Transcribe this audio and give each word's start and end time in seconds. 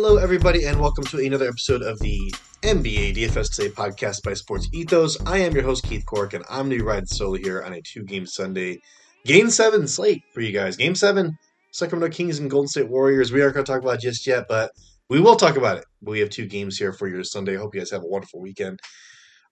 Hello, 0.00 0.16
everybody, 0.16 0.64
and 0.64 0.80
welcome 0.80 1.02
to 1.06 1.18
another 1.18 1.48
episode 1.48 1.82
of 1.82 1.98
the 1.98 2.32
NBA 2.62 3.16
DFS 3.16 3.52
Today 3.52 3.68
podcast 3.68 4.22
by 4.22 4.32
Sports 4.32 4.68
Ethos. 4.72 5.20
I 5.26 5.38
am 5.38 5.52
your 5.52 5.64
host, 5.64 5.82
Keith 5.82 6.06
Cork, 6.06 6.34
and 6.34 6.44
I'm 6.48 6.68
going 6.68 6.70
to 6.70 6.76
be 6.76 6.82
riding 6.82 7.06
solo 7.06 7.34
here 7.34 7.64
on 7.64 7.72
a 7.72 7.82
two 7.82 8.04
game 8.04 8.24
Sunday 8.24 8.78
Game 9.26 9.50
7 9.50 9.88
slate 9.88 10.22
for 10.32 10.40
you 10.40 10.52
guys. 10.52 10.76
Game 10.76 10.94
7, 10.94 11.36
Sacramento 11.72 12.14
Kings 12.14 12.38
and 12.38 12.48
Golden 12.48 12.68
State 12.68 12.88
Warriors. 12.88 13.32
We 13.32 13.42
aren't 13.42 13.54
going 13.54 13.66
to 13.66 13.72
talk 13.72 13.82
about 13.82 13.96
it 13.96 14.02
just 14.02 14.24
yet, 14.24 14.44
but 14.48 14.70
we 15.10 15.18
will 15.18 15.34
talk 15.34 15.56
about 15.56 15.78
it. 15.78 15.84
We 16.00 16.20
have 16.20 16.30
two 16.30 16.46
games 16.46 16.78
here 16.78 16.92
for 16.92 17.08
your 17.08 17.24
Sunday. 17.24 17.56
I 17.56 17.58
hope 17.58 17.74
you 17.74 17.80
guys 17.80 17.90
have 17.90 18.04
a 18.04 18.06
wonderful 18.06 18.40
weekend. 18.40 18.78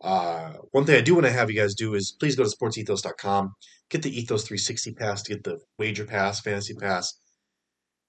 Uh, 0.00 0.52
one 0.70 0.84
thing 0.84 0.94
I 0.94 1.00
do 1.00 1.14
want 1.14 1.26
to 1.26 1.32
have 1.32 1.50
you 1.50 1.60
guys 1.60 1.74
do 1.74 1.94
is 1.94 2.14
please 2.20 2.36
go 2.36 2.44
to 2.44 2.56
sportsethos.com, 2.56 3.52
get 3.90 4.02
the 4.02 4.16
Ethos 4.16 4.44
360 4.44 4.92
pass 4.92 5.22
to 5.24 5.34
get 5.34 5.42
the 5.42 5.58
wager 5.76 6.04
pass, 6.04 6.40
fantasy 6.40 6.74
pass, 6.74 7.18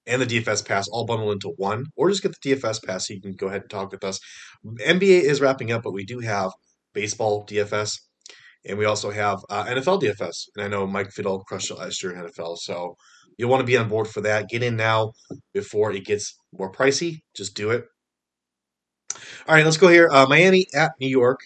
and 0.08 0.22
the 0.22 0.26
DFS 0.26 0.66
pass 0.66 0.88
all 0.88 1.06
bundled 1.06 1.32
into 1.32 1.52
one, 1.56 1.84
or 1.96 2.10
just 2.10 2.22
get 2.22 2.34
the 2.40 2.50
DFS 2.54 2.84
pass 2.84 3.06
so 3.06 3.14
you 3.14 3.20
can 3.20 3.34
go 3.34 3.46
ahead 3.48 3.62
and 3.62 3.70
talk 3.70 3.92
with 3.92 4.02
us. 4.02 4.18
NBA 4.64 5.22
is 5.22 5.40
wrapping 5.40 5.70
up, 5.70 5.82
but 5.82 5.92
we 5.92 6.04
do 6.04 6.18
have 6.20 6.50
baseball 6.94 7.46
DFS, 7.46 8.00
and 8.66 8.78
we 8.78 8.86
also 8.86 9.10
have 9.10 9.38
uh, 9.50 9.64
NFL 9.66 10.02
DFS. 10.02 10.46
And 10.56 10.64
I 10.64 10.68
know 10.68 10.86
Mike 10.86 11.10
Fiddle 11.10 11.44
crushed 11.44 11.70
it 11.70 11.78
last 11.78 12.02
year 12.02 12.12
in 12.12 12.24
NFL, 12.24 12.56
so 12.58 12.96
you'll 13.36 13.50
want 13.50 13.60
to 13.60 13.66
be 13.66 13.76
on 13.76 13.88
board 13.88 14.08
for 14.08 14.22
that. 14.22 14.48
Get 14.48 14.62
in 14.62 14.76
now 14.76 15.12
before 15.52 15.92
it 15.92 16.04
gets 16.04 16.36
more 16.52 16.72
pricey. 16.72 17.18
Just 17.34 17.54
do 17.54 17.70
it. 17.70 17.84
All 19.46 19.54
right, 19.54 19.64
let's 19.64 19.76
go 19.76 19.88
here. 19.88 20.08
Uh, 20.10 20.26
Miami 20.26 20.66
at 20.74 20.92
New 21.00 21.08
York. 21.08 21.40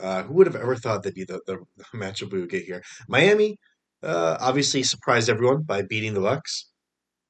Uh, 0.00 0.22
who 0.22 0.34
would 0.34 0.46
have 0.46 0.56
ever 0.56 0.74
thought 0.74 1.02
that'd 1.02 1.14
be 1.14 1.24
the, 1.24 1.40
the 1.46 1.58
matchup 1.94 2.32
we 2.32 2.40
would 2.40 2.50
get 2.50 2.64
here? 2.64 2.82
Miami 3.08 3.56
uh, 4.02 4.36
obviously 4.40 4.82
surprised 4.82 5.28
everyone 5.28 5.62
by 5.62 5.82
beating 5.82 6.14
the 6.14 6.20
Bucks. 6.20 6.71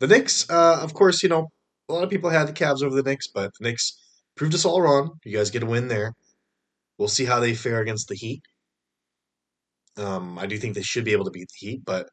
The 0.03 0.09
Knicks, 0.09 0.51
uh, 0.51 0.81
of 0.83 0.95
course, 0.95 1.23
you 1.23 1.29
know, 1.29 1.47
a 1.89 1.93
lot 1.93 2.03
of 2.03 2.11
people 2.11 2.29
had 2.29 2.49
the 2.49 2.53
Cavs 2.53 2.83
over 2.83 2.93
the 2.93 3.09
Knicks, 3.09 3.29
but 3.29 3.53
the 3.61 3.69
Knicks 3.69 3.97
proved 4.37 4.53
us 4.53 4.65
all 4.65 4.83
wrong. 4.83 5.13
You 5.25 5.39
guys 5.39 5.53
get 5.53 5.63
a 5.63 5.67
win 5.67 5.87
there. 5.87 6.15
We'll 6.99 7.07
see 7.07 7.25
how 7.25 7.39
they 7.39 7.55
fare 7.55 7.81
against 7.81 8.09
the 8.09 8.17
Heat. 8.17 8.43
Um, 9.97 10.41
I 10.41 10.47
do 10.47 10.59
think 10.59 10.75
they 10.75 10.83
should 10.83 11.05
be 11.05 11.13
able 11.13 11.27
to 11.27 11.31
beat 11.31 11.47
the 11.51 11.67
Heat, 11.67 11.83
but 11.85 12.09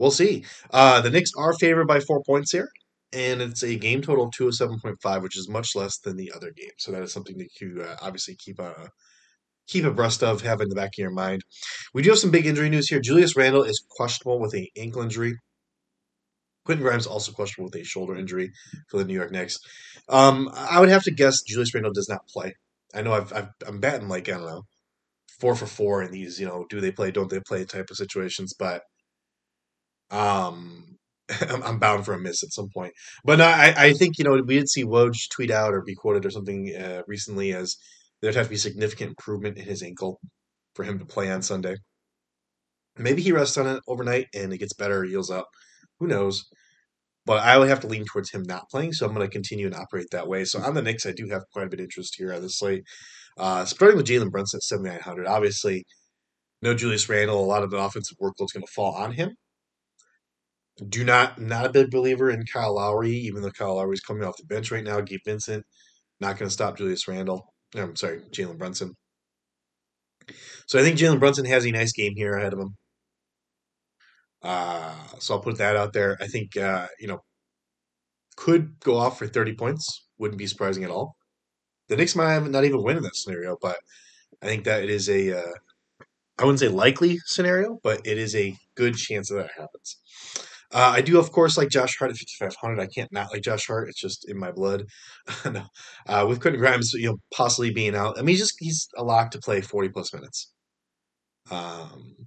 we'll 0.00 0.10
see. 0.10 0.44
Uh, 0.72 1.00
the 1.00 1.10
Knicks 1.10 1.30
are 1.38 1.52
favored 1.52 1.86
by 1.86 2.00
four 2.00 2.24
points 2.26 2.50
here, 2.50 2.68
and 3.12 3.40
it's 3.40 3.62
a 3.62 3.76
game 3.76 4.02
total 4.02 4.24
of 4.24 4.32
207.5, 4.32 5.22
which 5.22 5.38
is 5.38 5.48
much 5.48 5.76
less 5.76 5.98
than 5.98 6.16
the 6.16 6.32
other 6.34 6.50
game. 6.50 6.74
So 6.78 6.90
that 6.90 7.04
is 7.04 7.12
something 7.12 7.38
that 7.38 7.60
you 7.60 7.84
uh, 7.88 7.98
obviously 8.02 8.34
keep 8.34 8.58
uh, 8.58 8.88
keep 9.68 9.84
abreast 9.84 10.24
of, 10.24 10.42
have 10.42 10.60
in 10.60 10.68
the 10.68 10.74
back 10.74 10.88
of 10.88 10.98
your 10.98 11.12
mind. 11.12 11.42
We 11.94 12.02
do 12.02 12.10
have 12.10 12.18
some 12.18 12.32
big 12.32 12.46
injury 12.46 12.68
news 12.68 12.88
here. 12.88 12.98
Julius 12.98 13.36
Randle 13.36 13.62
is 13.62 13.80
questionable 13.90 14.40
with 14.40 14.54
an 14.54 14.66
ankle 14.76 15.02
injury. 15.02 15.36
Quentin 16.64 16.84
Grimes 16.84 17.06
also 17.06 17.32
questionable 17.32 17.70
with 17.70 17.80
a 17.80 17.84
shoulder 17.84 18.16
injury 18.16 18.52
for 18.88 18.98
the 18.98 19.04
New 19.04 19.14
York 19.14 19.32
Knicks. 19.32 19.58
Um, 20.08 20.50
I 20.54 20.80
would 20.80 20.88
have 20.88 21.04
to 21.04 21.10
guess 21.10 21.42
Julius 21.42 21.74
Randle 21.74 21.92
does 21.92 22.08
not 22.08 22.26
play. 22.28 22.54
I 22.94 23.02
know 23.02 23.12
I've, 23.12 23.32
i 23.32 23.48
am 23.66 23.80
batting 23.80 24.08
like 24.08 24.28
I 24.28 24.32
don't 24.32 24.46
know 24.46 24.62
four 25.40 25.56
for 25.56 25.66
four 25.66 26.02
in 26.02 26.12
these 26.12 26.38
you 26.38 26.46
know 26.46 26.66
do 26.70 26.80
they 26.80 26.92
play 26.92 27.10
don't 27.10 27.30
they 27.30 27.40
play 27.40 27.64
type 27.64 27.90
of 27.90 27.96
situations, 27.96 28.54
but 28.58 28.82
um, 30.10 30.98
I'm, 31.48 31.62
I'm 31.62 31.78
bound 31.78 32.04
for 32.04 32.14
a 32.14 32.18
miss 32.18 32.42
at 32.42 32.52
some 32.52 32.68
point. 32.72 32.92
But 33.24 33.38
no, 33.38 33.46
I 33.46 33.74
I 33.76 33.92
think 33.94 34.18
you 34.18 34.24
know 34.24 34.40
we 34.42 34.56
did 34.56 34.68
see 34.68 34.84
Woj 34.84 35.28
tweet 35.30 35.50
out 35.50 35.74
or 35.74 35.82
be 35.82 35.94
quoted 35.94 36.26
or 36.26 36.30
something 36.30 36.74
uh, 36.76 37.02
recently 37.06 37.54
as 37.54 37.76
there'd 38.20 38.36
have 38.36 38.46
to 38.46 38.50
be 38.50 38.56
significant 38.56 39.10
improvement 39.10 39.58
in 39.58 39.64
his 39.64 39.82
ankle 39.82 40.20
for 40.74 40.84
him 40.84 40.98
to 40.98 41.04
play 41.04 41.30
on 41.30 41.42
Sunday. 41.42 41.76
Maybe 42.96 43.22
he 43.22 43.32
rests 43.32 43.58
on 43.58 43.66
it 43.66 43.82
overnight 43.88 44.26
and 44.34 44.52
it 44.52 44.58
gets 44.58 44.74
better, 44.74 45.02
heals 45.02 45.30
up. 45.30 45.48
Who 46.00 46.06
knows? 46.06 46.44
But 47.24 47.42
I 47.42 47.56
would 47.56 47.68
have 47.68 47.80
to 47.80 47.86
lean 47.86 48.04
towards 48.04 48.30
him 48.30 48.42
not 48.42 48.68
playing, 48.68 48.92
so 48.94 49.06
I'm 49.06 49.14
going 49.14 49.26
to 49.26 49.32
continue 49.32 49.66
and 49.66 49.74
operate 49.76 50.08
that 50.10 50.26
way. 50.26 50.44
So 50.44 50.60
on 50.60 50.74
the 50.74 50.82
Knicks, 50.82 51.06
I 51.06 51.12
do 51.12 51.28
have 51.28 51.44
quite 51.52 51.66
a 51.66 51.68
bit 51.68 51.80
of 51.80 51.84
interest 51.84 52.16
here 52.16 52.32
on 52.32 52.42
the 52.42 52.48
slate. 52.48 52.84
Uh, 53.38 53.64
starting 53.64 53.96
with 53.96 54.06
Jalen 54.06 54.30
Brunson 54.30 54.58
at 54.58 54.64
7,900. 54.64 55.26
Obviously, 55.26 55.84
no 56.62 56.74
Julius 56.74 57.08
Randle. 57.08 57.42
A 57.42 57.46
lot 57.46 57.62
of 57.62 57.70
the 57.70 57.78
offensive 57.78 58.18
workload 58.20 58.46
is 58.46 58.52
going 58.52 58.66
to 58.66 58.72
fall 58.72 58.94
on 58.94 59.12
him. 59.12 59.36
Do 60.88 61.04
not, 61.04 61.40
not 61.40 61.66
a 61.66 61.70
big 61.70 61.90
believer 61.90 62.30
in 62.30 62.44
Kyle 62.52 62.74
Lowry, 62.74 63.12
even 63.12 63.42
though 63.42 63.50
Kyle 63.50 63.76
Lowry 63.76 63.94
is 63.94 64.00
coming 64.00 64.24
off 64.24 64.36
the 64.36 64.44
bench 64.46 64.70
right 64.70 64.84
now. 64.84 65.00
Gabe 65.00 65.20
Vincent, 65.24 65.64
not 66.20 66.38
going 66.38 66.48
to 66.48 66.52
stop 66.52 66.76
Julius 66.76 67.06
Randle. 67.06 67.52
I'm 67.76 67.94
sorry, 67.96 68.20
Jalen 68.32 68.58
Brunson. 68.58 68.94
So 70.66 70.78
I 70.78 70.82
think 70.82 70.98
Jalen 70.98 71.20
Brunson 71.20 71.44
has 71.46 71.66
a 71.66 71.70
nice 71.70 71.92
game 71.92 72.14
here 72.16 72.34
ahead 72.34 72.52
of 72.52 72.58
him. 72.58 72.76
Uh, 74.42 74.94
so 75.18 75.34
I'll 75.34 75.40
put 75.40 75.58
that 75.58 75.76
out 75.76 75.92
there. 75.92 76.16
I 76.20 76.26
think 76.26 76.56
uh, 76.56 76.88
you 76.98 77.08
know 77.08 77.20
could 78.36 78.80
go 78.80 78.96
off 78.96 79.18
for 79.18 79.26
30 79.26 79.54
points. 79.54 80.06
Wouldn't 80.18 80.38
be 80.38 80.46
surprising 80.46 80.84
at 80.84 80.90
all. 80.90 81.16
The 81.88 81.96
Knicks 81.96 82.16
might 82.16 82.38
not 82.48 82.64
even 82.64 82.82
win 82.82 82.96
in 82.96 83.02
that 83.02 83.16
scenario, 83.16 83.56
but 83.60 83.76
I 84.42 84.46
think 84.46 84.64
that 84.64 84.82
it 84.82 84.90
is 84.90 85.08
a 85.08 85.38
uh, 85.38 85.52
I 86.38 86.44
wouldn't 86.44 86.60
say 86.60 86.68
likely 86.68 87.18
scenario, 87.26 87.78
but 87.82 88.00
it 88.06 88.18
is 88.18 88.34
a 88.34 88.56
good 88.74 88.96
chance 88.96 89.28
that 89.28 89.36
that 89.36 89.50
happens. 89.56 89.98
Uh, 90.72 90.92
I 90.96 91.02
do, 91.02 91.18
of 91.18 91.30
course, 91.32 91.58
like 91.58 91.68
Josh 91.68 91.96
Hart 91.98 92.10
at 92.10 92.16
5,500. 92.16 92.80
I 92.80 92.86
can't 92.86 93.12
not 93.12 93.30
like 93.30 93.42
Josh 93.42 93.66
Hart. 93.66 93.88
It's 93.88 94.00
just 94.00 94.28
in 94.28 94.38
my 94.38 94.50
blood. 94.50 94.84
no. 95.44 95.64
uh, 96.08 96.24
with 96.26 96.40
Quentin 96.40 96.60
Grimes, 96.60 96.94
you 96.94 97.08
know, 97.08 97.18
possibly 97.34 97.72
being 97.72 97.94
out. 97.94 98.18
I 98.18 98.22
mean, 98.22 98.28
he's 98.28 98.40
just 98.40 98.54
he's 98.58 98.88
a 98.96 99.04
lock 99.04 99.30
to 99.32 99.38
play 99.38 99.60
40 99.60 99.90
plus 99.90 100.14
minutes. 100.14 100.50
Um, 101.50 102.21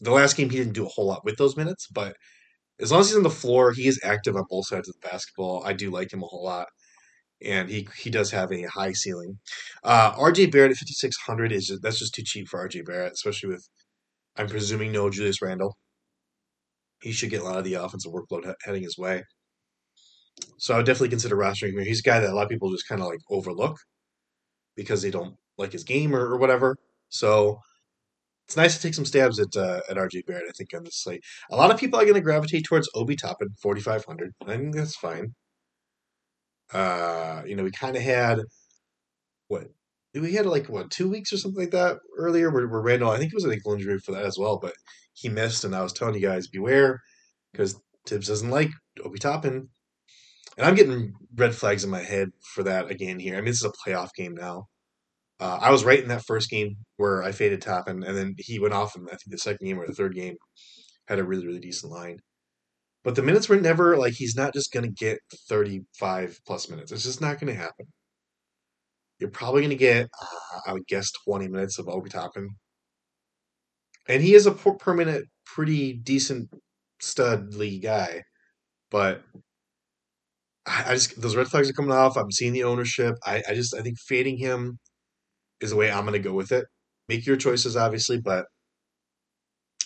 the 0.00 0.10
last 0.12 0.36
game 0.36 0.50
he 0.50 0.58
didn't 0.58 0.74
do 0.74 0.86
a 0.86 0.88
whole 0.90 1.06
lot 1.06 1.24
with 1.24 1.36
those 1.36 1.56
minutes, 1.56 1.86
but 1.88 2.16
as 2.80 2.92
long 2.92 3.00
as 3.00 3.08
he's 3.08 3.16
on 3.16 3.22
the 3.22 3.30
floor, 3.30 3.72
he 3.72 3.86
is 3.88 4.00
active 4.04 4.36
on 4.36 4.44
both 4.50 4.66
sides 4.66 4.88
of 4.88 4.94
the 5.00 5.08
basketball. 5.08 5.62
I 5.64 5.72
do 5.72 5.90
like 5.90 6.12
him 6.12 6.22
a 6.22 6.26
whole 6.26 6.44
lot, 6.44 6.68
and 7.42 7.68
he 7.68 7.88
he 7.98 8.10
does 8.10 8.30
have 8.32 8.52
a 8.52 8.64
high 8.64 8.92
ceiling. 8.92 9.38
Uh, 9.84 10.12
R.J. 10.16 10.46
Barrett 10.46 10.72
at 10.72 10.78
fifty 10.78 10.94
six 10.94 11.16
hundred 11.18 11.52
is 11.52 11.66
just, 11.68 11.82
that's 11.82 11.98
just 11.98 12.14
too 12.14 12.22
cheap 12.24 12.48
for 12.48 12.60
R.J. 12.60 12.82
Barrett, 12.82 13.14
especially 13.14 13.50
with 13.50 13.68
I'm 14.36 14.48
presuming 14.48 14.92
no 14.92 15.10
Julius 15.10 15.42
Randle. 15.42 15.76
He 17.02 17.12
should 17.12 17.30
get 17.30 17.40
a 17.42 17.44
lot 17.44 17.58
of 17.58 17.64
the 17.64 17.74
offensive 17.74 18.12
workload 18.12 18.52
heading 18.64 18.82
his 18.82 18.98
way. 18.98 19.22
So 20.58 20.74
I 20.74 20.78
would 20.78 20.86
definitely 20.86 21.10
consider 21.10 21.36
rostering 21.36 21.72
him. 21.72 21.84
He's 21.84 22.00
a 22.00 22.02
guy 22.02 22.20
that 22.20 22.30
a 22.30 22.34
lot 22.34 22.44
of 22.44 22.48
people 22.50 22.70
just 22.70 22.88
kind 22.88 23.00
of 23.00 23.08
like 23.08 23.20
overlook 23.30 23.76
because 24.76 25.02
they 25.02 25.10
don't 25.10 25.36
like 25.58 25.72
his 25.72 25.84
game 25.84 26.14
or, 26.14 26.26
or 26.26 26.38
whatever. 26.38 26.76
So 27.08 27.60
it's 28.46 28.56
nice 28.56 28.76
to 28.76 28.82
take 28.82 28.94
some 28.94 29.04
stabs 29.04 29.40
at 29.40 29.56
uh, 29.56 29.80
at 29.90 29.96
RJ 29.96 30.26
Barrett. 30.26 30.46
I 30.48 30.52
think 30.52 30.70
on 30.74 30.84
this 30.84 31.02
slate, 31.02 31.24
a 31.50 31.56
lot 31.56 31.72
of 31.72 31.78
people 31.78 31.98
are 31.98 32.04
going 32.04 32.14
to 32.14 32.20
gravitate 32.20 32.64
towards 32.64 32.88
Obi 32.94 33.16
Toppin, 33.16 33.48
forty 33.60 33.80
five 33.80 34.04
hundred. 34.04 34.32
I 34.46 34.56
think 34.56 34.74
that's 34.74 34.96
fine. 34.96 35.34
Uh, 36.72 37.42
you 37.46 37.56
know, 37.56 37.64
we 37.64 37.70
kind 37.72 37.96
of 37.96 38.02
had 38.02 38.40
what 39.48 39.64
we 40.14 40.32
had 40.32 40.46
like 40.46 40.66
what 40.68 40.90
two 40.90 41.08
weeks 41.08 41.32
or 41.32 41.38
something 41.38 41.60
like 41.60 41.72
that 41.72 41.98
earlier 42.16 42.50
where, 42.50 42.68
where 42.68 42.80
Randle. 42.80 43.10
I 43.10 43.18
think 43.18 43.32
it 43.32 43.36
was 43.36 43.44
an 43.44 43.52
ankle 43.52 43.72
injury 43.74 43.98
for 43.98 44.12
that 44.12 44.24
as 44.24 44.38
well, 44.38 44.58
but 44.58 44.74
he 45.14 45.28
missed, 45.28 45.64
and 45.64 45.74
I 45.74 45.82
was 45.82 45.92
telling 45.92 46.14
you 46.14 46.20
guys 46.20 46.46
beware 46.46 47.00
because 47.52 47.80
Thibs 48.06 48.28
doesn't 48.28 48.50
like 48.50 48.70
Obi 49.04 49.18
Toppin. 49.18 49.68
And 50.56 50.66
I'm 50.66 50.74
getting 50.74 51.12
red 51.34 51.54
flags 51.54 51.84
in 51.84 51.90
my 51.90 52.02
head 52.02 52.30
for 52.54 52.62
that 52.62 52.90
again 52.90 53.18
here. 53.18 53.34
I 53.34 53.38
mean, 53.38 53.46
this 53.46 53.62
is 53.62 53.64
a 53.64 53.72
playoff 53.90 54.14
game 54.14 54.34
now. 54.34 54.68
Uh, 55.38 55.58
I 55.60 55.70
was 55.70 55.84
right 55.84 56.00
in 56.00 56.08
that 56.08 56.24
first 56.24 56.48
game 56.48 56.76
where 56.96 57.22
I 57.22 57.32
faded 57.32 57.60
Toppin, 57.60 58.02
and 58.02 58.16
then 58.16 58.34
he 58.38 58.58
went 58.58 58.74
off, 58.74 58.94
and 58.96 59.06
I 59.08 59.16
think 59.16 59.30
the 59.30 59.38
second 59.38 59.66
game 59.66 59.78
or 59.78 59.86
the 59.86 59.92
third 59.92 60.14
game 60.14 60.36
had 61.08 61.18
a 61.18 61.24
really, 61.24 61.46
really 61.46 61.60
decent 61.60 61.92
line. 61.92 62.18
But 63.04 63.14
the 63.14 63.22
minutes 63.22 63.48
were 63.48 63.60
never 63.60 63.96
like 63.96 64.14
he's 64.14 64.34
not 64.34 64.52
just 64.52 64.72
going 64.72 64.84
to 64.84 64.90
get 64.90 65.20
35 65.48 66.40
plus 66.46 66.68
minutes. 66.68 66.90
It's 66.90 67.04
just 67.04 67.20
not 67.20 67.38
going 67.38 67.54
to 67.54 67.60
happen. 67.60 67.86
You're 69.20 69.30
probably 69.30 69.62
going 69.62 69.70
to 69.70 69.76
get, 69.76 70.08
uh, 70.20 70.60
I 70.66 70.72
would 70.72 70.86
guess, 70.88 71.10
20 71.24 71.48
minutes 71.48 71.78
of 71.78 71.88
Obi 71.88 72.10
Toppin. 72.10 72.48
And 74.08 74.22
he 74.22 74.34
is 74.34 74.46
a 74.46 74.52
permanent, 74.52 75.26
pretty 75.44 75.92
decent 75.92 76.48
studly 77.00 77.80
guy. 77.80 78.22
But 78.90 79.22
I 80.66 80.94
just, 80.94 81.20
those 81.20 81.36
red 81.36 81.46
flags 81.46 81.70
are 81.70 81.74
coming 81.74 81.92
off. 81.92 82.16
I'm 82.16 82.32
seeing 82.32 82.52
the 82.52 82.64
ownership. 82.64 83.14
I, 83.24 83.42
I 83.48 83.54
just, 83.54 83.74
I 83.74 83.82
think 83.82 83.98
fading 84.00 84.38
him 84.38 84.78
is 85.60 85.70
the 85.70 85.76
way 85.76 85.90
I'm 85.90 86.04
going 86.04 86.12
to 86.12 86.28
go 86.28 86.34
with 86.34 86.52
it. 86.52 86.66
Make 87.08 87.26
your 87.26 87.36
choices, 87.36 87.76
obviously, 87.76 88.20
but 88.20 88.46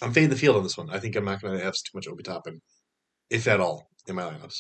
I'm 0.02 0.12
fading 0.12 0.31
the 0.31 0.37
field 0.37 0.56
on 0.56 0.62
this 0.62 0.78
one. 0.78 0.90
I 0.90 0.99
think 0.99 1.17
I'm 1.17 1.25
not 1.25 1.43
going 1.43 1.56
to 1.56 1.64
have 1.64 1.75
too 1.75 1.93
much 1.94 2.08
Obi 2.08 2.22
Toppin, 2.22 2.61
if 3.28 3.46
at 3.46 3.61
all, 3.61 3.88
in 4.06 4.14
my 4.14 4.22
lineups. 4.22 4.56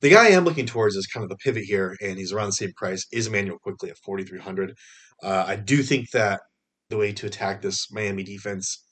The 0.00 0.10
guy 0.10 0.26
I 0.26 0.30
am 0.30 0.44
looking 0.44 0.66
towards 0.66 0.96
is 0.96 1.06
kind 1.06 1.24
of 1.24 1.30
the 1.30 1.36
pivot 1.36 1.64
here, 1.64 1.96
and 2.00 2.18
he's 2.18 2.32
around 2.32 2.46
the 2.46 2.52
same 2.52 2.72
price, 2.76 3.06
is 3.12 3.26
Immanuel 3.26 3.58
Quickley 3.62 3.90
at 3.90 3.98
4,300. 4.04 4.74
Uh, 5.22 5.44
I 5.46 5.56
do 5.56 5.82
think 5.82 6.10
that 6.10 6.40
the 6.90 6.96
way 6.96 7.12
to 7.12 7.26
attack 7.26 7.62
this 7.62 7.90
Miami 7.90 8.22
defense 8.22 8.84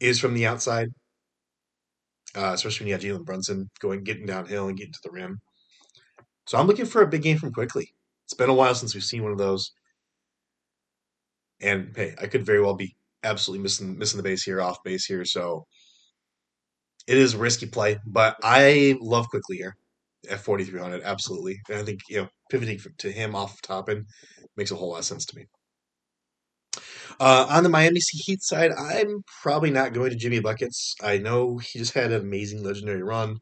is 0.00 0.18
from 0.18 0.34
the 0.34 0.46
outside, 0.46 0.88
uh, 2.34 2.52
especially 2.54 2.84
when 2.84 2.88
you 2.88 2.94
have 2.94 3.02
Jalen 3.20 3.24
Brunson 3.24 3.68
going, 3.80 4.02
getting 4.02 4.26
downhill 4.26 4.68
and 4.68 4.76
getting 4.76 4.92
to 4.92 5.00
the 5.04 5.10
rim. 5.10 5.38
So 6.46 6.58
I'm 6.58 6.66
looking 6.66 6.86
for 6.86 7.02
a 7.02 7.06
big 7.06 7.22
game 7.22 7.38
from 7.38 7.52
Quickley. 7.52 7.92
It's 8.24 8.34
been 8.34 8.50
a 8.50 8.54
while 8.54 8.74
since 8.74 8.94
we've 8.94 9.04
seen 9.04 9.22
one 9.22 9.32
of 9.32 9.38
those. 9.38 9.70
And 11.60 11.92
hey, 11.96 12.14
I 12.20 12.26
could 12.26 12.46
very 12.46 12.60
well 12.62 12.74
be 12.74 12.96
absolutely 13.24 13.62
missing 13.62 13.98
missing 13.98 14.16
the 14.18 14.22
base 14.22 14.42
here, 14.44 14.60
off 14.60 14.82
base 14.84 15.04
here. 15.06 15.24
So 15.24 15.66
it 17.06 17.16
is 17.16 17.34
a 17.34 17.38
risky 17.38 17.66
play, 17.66 17.98
but 18.06 18.36
I 18.42 18.96
love 19.00 19.28
Quickley 19.30 19.56
here. 19.56 19.76
at 20.30 20.40
4,300. 20.40 21.02
Absolutely. 21.04 21.60
And 21.70 21.78
I 21.78 21.84
think, 21.84 22.00
you 22.08 22.22
know, 22.22 22.28
pivoting 22.50 22.78
to 22.98 23.12
him 23.12 23.34
off 23.34 23.62
Toppin 23.62 24.06
makes 24.56 24.70
a 24.72 24.76
whole 24.76 24.90
lot 24.90 24.98
of 25.00 25.04
sense 25.06 25.26
to 25.26 25.36
me. 25.36 25.46
Uh, 27.20 27.46
on 27.48 27.62
the 27.62 27.68
Miami 27.68 28.00
Heat 28.00 28.42
side, 28.42 28.72
I'm 28.72 29.22
probably 29.42 29.70
not 29.70 29.92
going 29.92 30.10
to 30.10 30.16
Jimmy 30.16 30.40
Buckets. 30.40 30.94
I 31.02 31.18
know 31.18 31.58
he 31.58 31.78
just 31.78 31.94
had 31.94 32.12
an 32.12 32.20
amazing 32.22 32.62
legendary 32.62 33.02
run. 33.02 33.38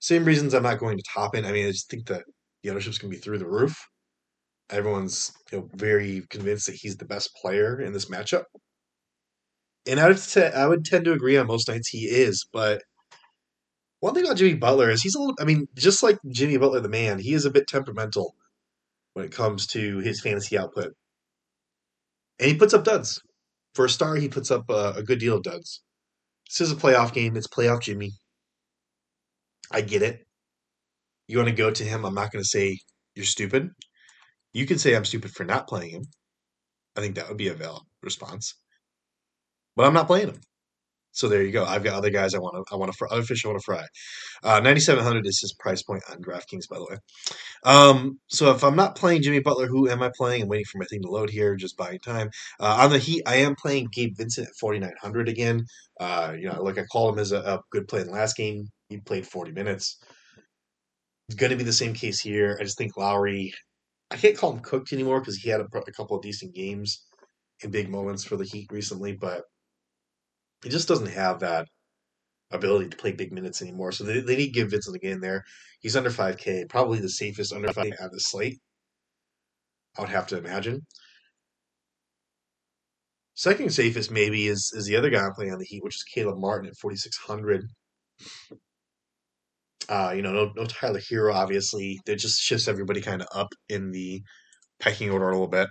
Same 0.00 0.24
reasons 0.24 0.54
I'm 0.54 0.62
not 0.64 0.78
going 0.78 0.98
to 0.98 1.04
top 1.14 1.32
Toppin. 1.32 1.44
I 1.44 1.52
mean, 1.52 1.66
I 1.68 1.72
just 1.72 1.90
think 1.90 2.06
that 2.08 2.24
the 2.62 2.70
ownership's 2.70 2.98
going 2.98 3.10
to 3.12 3.16
be 3.16 3.22
through 3.22 3.38
the 3.38 3.48
roof. 3.48 3.76
Everyone's 4.72 5.32
you 5.52 5.58
know, 5.58 5.68
very 5.74 6.22
convinced 6.30 6.66
that 6.66 6.76
he's 6.80 6.96
the 6.96 7.04
best 7.04 7.30
player 7.40 7.80
in 7.80 7.92
this 7.92 8.06
matchup. 8.06 8.44
And 9.86 10.00
I 10.00 10.08
would, 10.08 10.18
t- 10.18 10.42
I 10.42 10.66
would 10.66 10.84
tend 10.84 11.04
to 11.04 11.12
agree 11.12 11.36
on 11.36 11.46
most 11.46 11.68
nights 11.68 11.88
he 11.88 12.06
is, 12.06 12.46
but 12.52 12.82
one 14.00 14.14
thing 14.14 14.24
about 14.24 14.36
Jimmy 14.36 14.54
Butler 14.54 14.90
is 14.90 15.02
he's 15.02 15.14
a 15.14 15.20
little, 15.20 15.36
I 15.40 15.44
mean, 15.44 15.66
just 15.76 16.02
like 16.02 16.18
Jimmy 16.32 16.56
Butler, 16.56 16.80
the 16.80 16.88
man, 16.88 17.20
he 17.20 17.34
is 17.34 17.44
a 17.44 17.52
bit 17.52 17.68
temperamental 17.68 18.34
when 19.12 19.24
it 19.24 19.30
comes 19.30 19.66
to 19.68 19.98
his 19.98 20.20
fantasy 20.20 20.58
output. 20.58 20.92
And 22.40 22.48
he 22.48 22.56
puts 22.56 22.74
up 22.74 22.82
duds. 22.82 23.20
For 23.74 23.84
a 23.84 23.88
star, 23.88 24.16
he 24.16 24.28
puts 24.28 24.50
up 24.50 24.68
a, 24.68 24.94
a 24.96 25.02
good 25.04 25.20
deal 25.20 25.36
of 25.36 25.44
duds. 25.44 25.82
This 26.48 26.60
is 26.60 26.72
a 26.72 26.76
playoff 26.76 27.12
game. 27.12 27.36
It's 27.36 27.46
playoff 27.46 27.82
Jimmy. 27.82 28.12
I 29.70 29.80
get 29.82 30.02
it. 30.02 30.26
You 31.28 31.38
want 31.38 31.48
to 31.48 31.54
go 31.54 31.70
to 31.70 31.84
him. 31.84 32.04
I'm 32.04 32.14
not 32.14 32.32
going 32.32 32.42
to 32.42 32.48
say 32.48 32.78
you're 33.14 33.24
stupid. 33.24 33.70
You 34.52 34.66
can 34.66 34.78
say 34.78 34.94
I'm 34.94 35.04
stupid 35.04 35.32
for 35.32 35.44
not 35.44 35.68
playing 35.68 35.90
him. 35.90 36.04
I 36.96 37.00
think 37.00 37.14
that 37.16 37.28
would 37.28 37.38
be 37.38 37.48
a 37.48 37.54
valid 37.54 37.82
response. 38.02 38.54
But 39.76 39.86
I'm 39.86 39.94
not 39.94 40.06
playing 40.06 40.28
him. 40.28 40.40
So 41.12 41.28
there 41.28 41.42
you 41.42 41.52
go. 41.52 41.64
I've 41.64 41.84
got 41.84 41.94
other 41.94 42.10
guys 42.10 42.34
I 42.34 42.38
want 42.38 42.66
to 42.66 42.74
I 42.74 42.76
want 42.76 42.90
to 42.90 42.96
fry, 42.96 43.08
other 43.10 43.22
fish 43.22 43.44
I 43.44 43.48
want 43.48 43.60
to 43.60 43.64
fry. 43.64 43.84
Uh, 44.42 44.60
9700 44.60 45.26
is 45.26 45.40
his 45.40 45.54
price 45.58 45.82
point 45.82 46.02
on 46.10 46.22
DraftKings, 46.22 46.68
by 46.68 46.78
the 46.78 46.86
way. 46.88 46.96
Um, 47.64 48.18
so 48.28 48.50
if 48.50 48.64
I'm 48.64 48.76
not 48.76 48.96
playing 48.96 49.22
Jimmy 49.22 49.40
Butler, 49.40 49.66
who 49.66 49.90
am 49.90 50.02
I 50.02 50.10
playing? 50.16 50.42
I'm 50.42 50.48
waiting 50.48 50.64
for 50.64 50.78
my 50.78 50.86
thing 50.86 51.02
to 51.02 51.10
load 51.10 51.28
here, 51.28 51.54
just 51.54 51.76
buying 51.76 51.98
time. 51.98 52.30
Uh, 52.58 52.78
on 52.80 52.90
the 52.90 52.98
Heat, 52.98 53.22
I 53.26 53.36
am 53.36 53.54
playing 53.54 53.88
Gabe 53.92 54.14
Vincent 54.16 54.48
at 54.48 54.54
4900 54.58 55.28
again. 55.28 55.64
Uh, 56.00 56.34
you 56.38 56.48
know, 56.48 56.62
like 56.62 56.78
I 56.78 56.84
called 56.84 57.14
him 57.14 57.20
as 57.20 57.32
a, 57.32 57.40
a 57.40 57.60
good 57.70 57.88
play 57.88 58.00
in 58.00 58.06
the 58.06 58.12
last 58.14 58.36
game. 58.36 58.68
He 58.88 58.98
played 58.98 59.26
40 59.26 59.52
minutes. 59.52 59.98
It's 61.28 61.36
going 61.36 61.50
to 61.50 61.56
be 61.56 61.64
the 61.64 61.72
same 61.72 61.92
case 61.92 62.20
here. 62.20 62.56
I 62.58 62.64
just 62.64 62.78
think 62.78 62.96
Lowry. 62.96 63.52
I 64.12 64.16
can't 64.16 64.36
call 64.36 64.52
him 64.52 64.60
cooked 64.60 64.92
anymore 64.92 65.20
because 65.20 65.36
he 65.36 65.48
had 65.48 65.60
a, 65.60 65.64
a 65.64 65.92
couple 65.92 66.16
of 66.16 66.22
decent 66.22 66.54
games 66.54 67.06
in 67.62 67.70
big 67.70 67.88
moments 67.88 68.24
for 68.24 68.36
the 68.36 68.44
Heat 68.44 68.70
recently, 68.70 69.12
but 69.12 69.42
he 70.62 70.68
just 70.68 70.86
doesn't 70.86 71.08
have 71.08 71.40
that 71.40 71.66
ability 72.50 72.90
to 72.90 72.96
play 72.96 73.12
big 73.12 73.32
minutes 73.32 73.62
anymore. 73.62 73.90
So 73.90 74.04
they, 74.04 74.20
they 74.20 74.36
need 74.36 74.48
to 74.48 74.52
give 74.52 74.70
Vincent 74.70 74.94
again 74.94 75.20
there. 75.20 75.44
He's 75.80 75.96
under 75.96 76.10
5K, 76.10 76.68
probably 76.68 77.00
the 77.00 77.08
safest 77.08 77.54
under 77.54 77.68
5K 77.68 77.92
at 78.00 78.10
the 78.12 78.18
slate. 78.18 78.58
I 79.96 80.02
would 80.02 80.10
have 80.10 80.26
to 80.28 80.38
imagine. 80.38 80.82
Second 83.34 83.72
safest 83.72 84.10
maybe 84.10 84.46
is 84.46 84.72
is 84.76 84.84
the 84.86 84.96
other 84.96 85.08
guy 85.08 85.24
I'm 85.24 85.32
playing 85.32 85.52
on 85.52 85.58
the 85.58 85.64
Heat, 85.64 85.82
which 85.82 85.96
is 85.96 86.04
Caleb 86.04 86.38
Martin 86.38 86.68
at 86.68 86.76
4600. 86.76 87.64
Uh, 89.88 90.12
you 90.14 90.22
know, 90.22 90.32
no, 90.32 90.52
no 90.56 90.64
Tyler 90.64 91.00
Herro, 91.00 91.34
obviously. 91.34 92.00
That 92.06 92.16
just 92.16 92.40
shifts 92.40 92.68
everybody 92.68 93.00
kind 93.00 93.22
of 93.22 93.28
up 93.34 93.48
in 93.68 93.90
the 93.90 94.22
pecking 94.80 95.10
order 95.10 95.28
a 95.28 95.32
little 95.32 95.48
bit. 95.48 95.68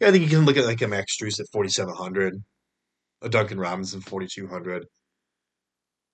Yeah, 0.00 0.08
I 0.08 0.10
think 0.12 0.24
you 0.24 0.30
can 0.30 0.44
look 0.44 0.56
at 0.56 0.66
like 0.66 0.82
a 0.82 0.88
Max 0.88 1.16
Strus 1.16 1.40
at 1.40 1.46
4,700, 1.52 2.34
a 3.22 3.28
Duncan 3.28 3.58
Robinson 3.58 4.00
4,200. 4.00 4.84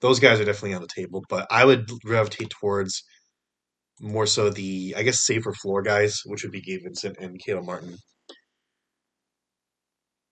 Those 0.01 0.21
guys 0.21 0.41
are 0.41 0.45
definitely 0.45 0.75
on 0.75 0.83
the 0.83 0.89
table, 0.89 1.23
but 1.29 1.47
I 1.51 1.65
would 1.65 1.89
gravitate 2.05 2.51
towards 2.51 3.03
more 4.01 4.27
so 4.27 4.51
the, 4.51 4.95
I 4.97 5.03
guess, 5.03 5.25
safer 5.25 5.53
floor 5.53 5.83
guys, 5.83 6.21
which 6.25 6.43
would 6.43 6.53
be 6.53 6.61
Gabe 6.61 6.83
Vincent 6.85 7.17
and 7.21 7.41
Caleb 7.45 7.67
Martin. 7.67 7.97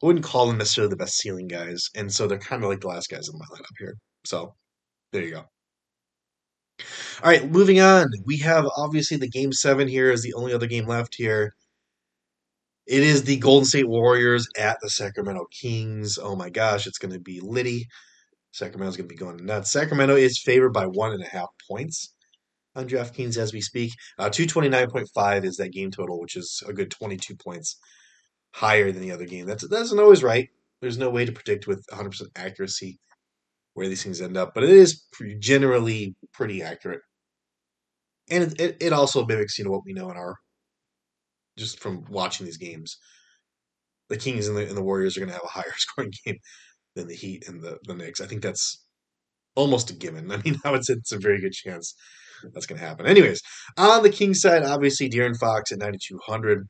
I 0.02 0.06
wouldn't 0.06 0.24
call 0.24 0.46
them 0.46 0.58
necessarily 0.58 0.90
the 0.90 0.96
best 0.96 1.18
ceiling 1.18 1.46
guys, 1.46 1.88
and 1.94 2.12
so 2.12 2.26
they're 2.26 2.38
kind 2.38 2.62
of 2.64 2.70
like 2.70 2.80
the 2.80 2.88
last 2.88 3.10
guys 3.10 3.28
in 3.28 3.38
my 3.38 3.44
lineup 3.46 3.76
here. 3.78 3.94
So 4.24 4.54
there 5.12 5.22
you 5.22 5.30
go. 5.32 5.44
All 7.22 7.30
right, 7.30 7.50
moving 7.50 7.80
on. 7.80 8.10
We 8.24 8.38
have 8.38 8.66
obviously 8.76 9.16
the 9.16 9.28
game 9.28 9.52
seven 9.52 9.88
here 9.88 10.10
is 10.10 10.22
the 10.22 10.34
only 10.34 10.54
other 10.54 10.66
game 10.66 10.86
left 10.86 11.14
here. 11.14 11.54
It 12.86 13.02
is 13.02 13.22
the 13.22 13.36
Golden 13.36 13.66
State 13.66 13.88
Warriors 13.88 14.48
at 14.58 14.78
the 14.80 14.90
Sacramento 14.90 15.46
Kings. 15.50 16.18
Oh 16.20 16.34
my 16.34 16.48
gosh, 16.50 16.86
it's 16.86 16.98
going 16.98 17.12
to 17.12 17.20
be 17.20 17.40
litty. 17.40 17.86
Sacramento's 18.52 18.96
going 18.96 19.08
to 19.08 19.14
be 19.14 19.18
going 19.18 19.44
nuts. 19.44 19.70
Sacramento 19.70 20.16
is 20.16 20.42
favored 20.42 20.72
by 20.72 20.86
one 20.86 21.12
and 21.12 21.22
a 21.22 21.28
half 21.28 21.48
points 21.68 22.14
on 22.74 22.88
DraftKings 22.88 23.36
as 23.36 23.52
we 23.52 23.60
speak. 23.60 23.92
Uh, 24.18 24.28
229.5 24.28 25.44
is 25.44 25.56
that 25.56 25.72
game 25.72 25.90
total, 25.90 26.20
which 26.20 26.36
is 26.36 26.62
a 26.66 26.72
good 26.72 26.90
22 26.90 27.36
points 27.36 27.76
higher 28.52 28.90
than 28.90 29.02
the 29.02 29.12
other 29.12 29.26
game. 29.26 29.46
That's, 29.46 29.68
that 29.68 29.82
isn't 29.82 30.00
always 30.00 30.22
right. 30.22 30.48
There's 30.80 30.98
no 30.98 31.10
way 31.10 31.24
to 31.24 31.32
predict 31.32 31.66
with 31.66 31.84
100% 31.92 32.22
accuracy 32.36 32.98
where 33.74 33.88
these 33.88 34.02
things 34.02 34.20
end 34.20 34.36
up, 34.36 34.52
but 34.54 34.64
it 34.64 34.70
is 34.70 35.06
generally 35.38 36.14
pretty 36.32 36.62
accurate. 36.62 37.00
And 38.28 38.58
it, 38.60 38.76
it, 38.80 38.92
also 38.92 39.26
mimics, 39.26 39.58
you 39.58 39.64
know, 39.64 39.70
what 39.70 39.84
we 39.84 39.92
know 39.92 40.10
in 40.10 40.16
our 40.16 40.36
just 41.58 41.80
from 41.80 42.04
watching 42.08 42.46
these 42.46 42.56
games. 42.56 42.96
The 44.08 44.16
Kings 44.16 44.48
and 44.48 44.56
the, 44.56 44.66
and 44.66 44.76
the 44.76 44.82
Warriors 44.82 45.16
are 45.16 45.20
going 45.20 45.28
to 45.28 45.34
have 45.34 45.44
a 45.44 45.48
higher 45.48 45.72
scoring 45.76 46.12
game 46.24 46.38
than 46.96 47.06
the 47.06 47.14
Heat 47.14 47.48
and 47.48 47.62
the, 47.62 47.78
the 47.84 47.94
Knicks. 47.94 48.20
I 48.20 48.26
think 48.26 48.42
that's 48.42 48.84
almost 49.54 49.90
a 49.90 49.94
given. 49.94 50.30
I 50.30 50.38
mean, 50.38 50.56
I 50.64 50.70
would 50.70 50.84
say 50.84 50.94
it's 50.94 51.12
a 51.12 51.18
very 51.18 51.40
good 51.40 51.52
chance 51.52 51.94
that's 52.54 52.66
going 52.66 52.80
to 52.80 52.86
happen. 52.86 53.06
Anyways, 53.06 53.42
on 53.76 54.02
the 54.02 54.10
Kings 54.10 54.40
side, 54.40 54.64
obviously 54.64 55.08
De'Aaron 55.08 55.38
Fox 55.38 55.72
at 55.72 55.78
9,200. 55.78 56.66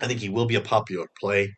I 0.00 0.06
think 0.06 0.20
he 0.20 0.28
will 0.28 0.46
be 0.46 0.56
a 0.56 0.60
popular 0.60 1.06
play. 1.20 1.54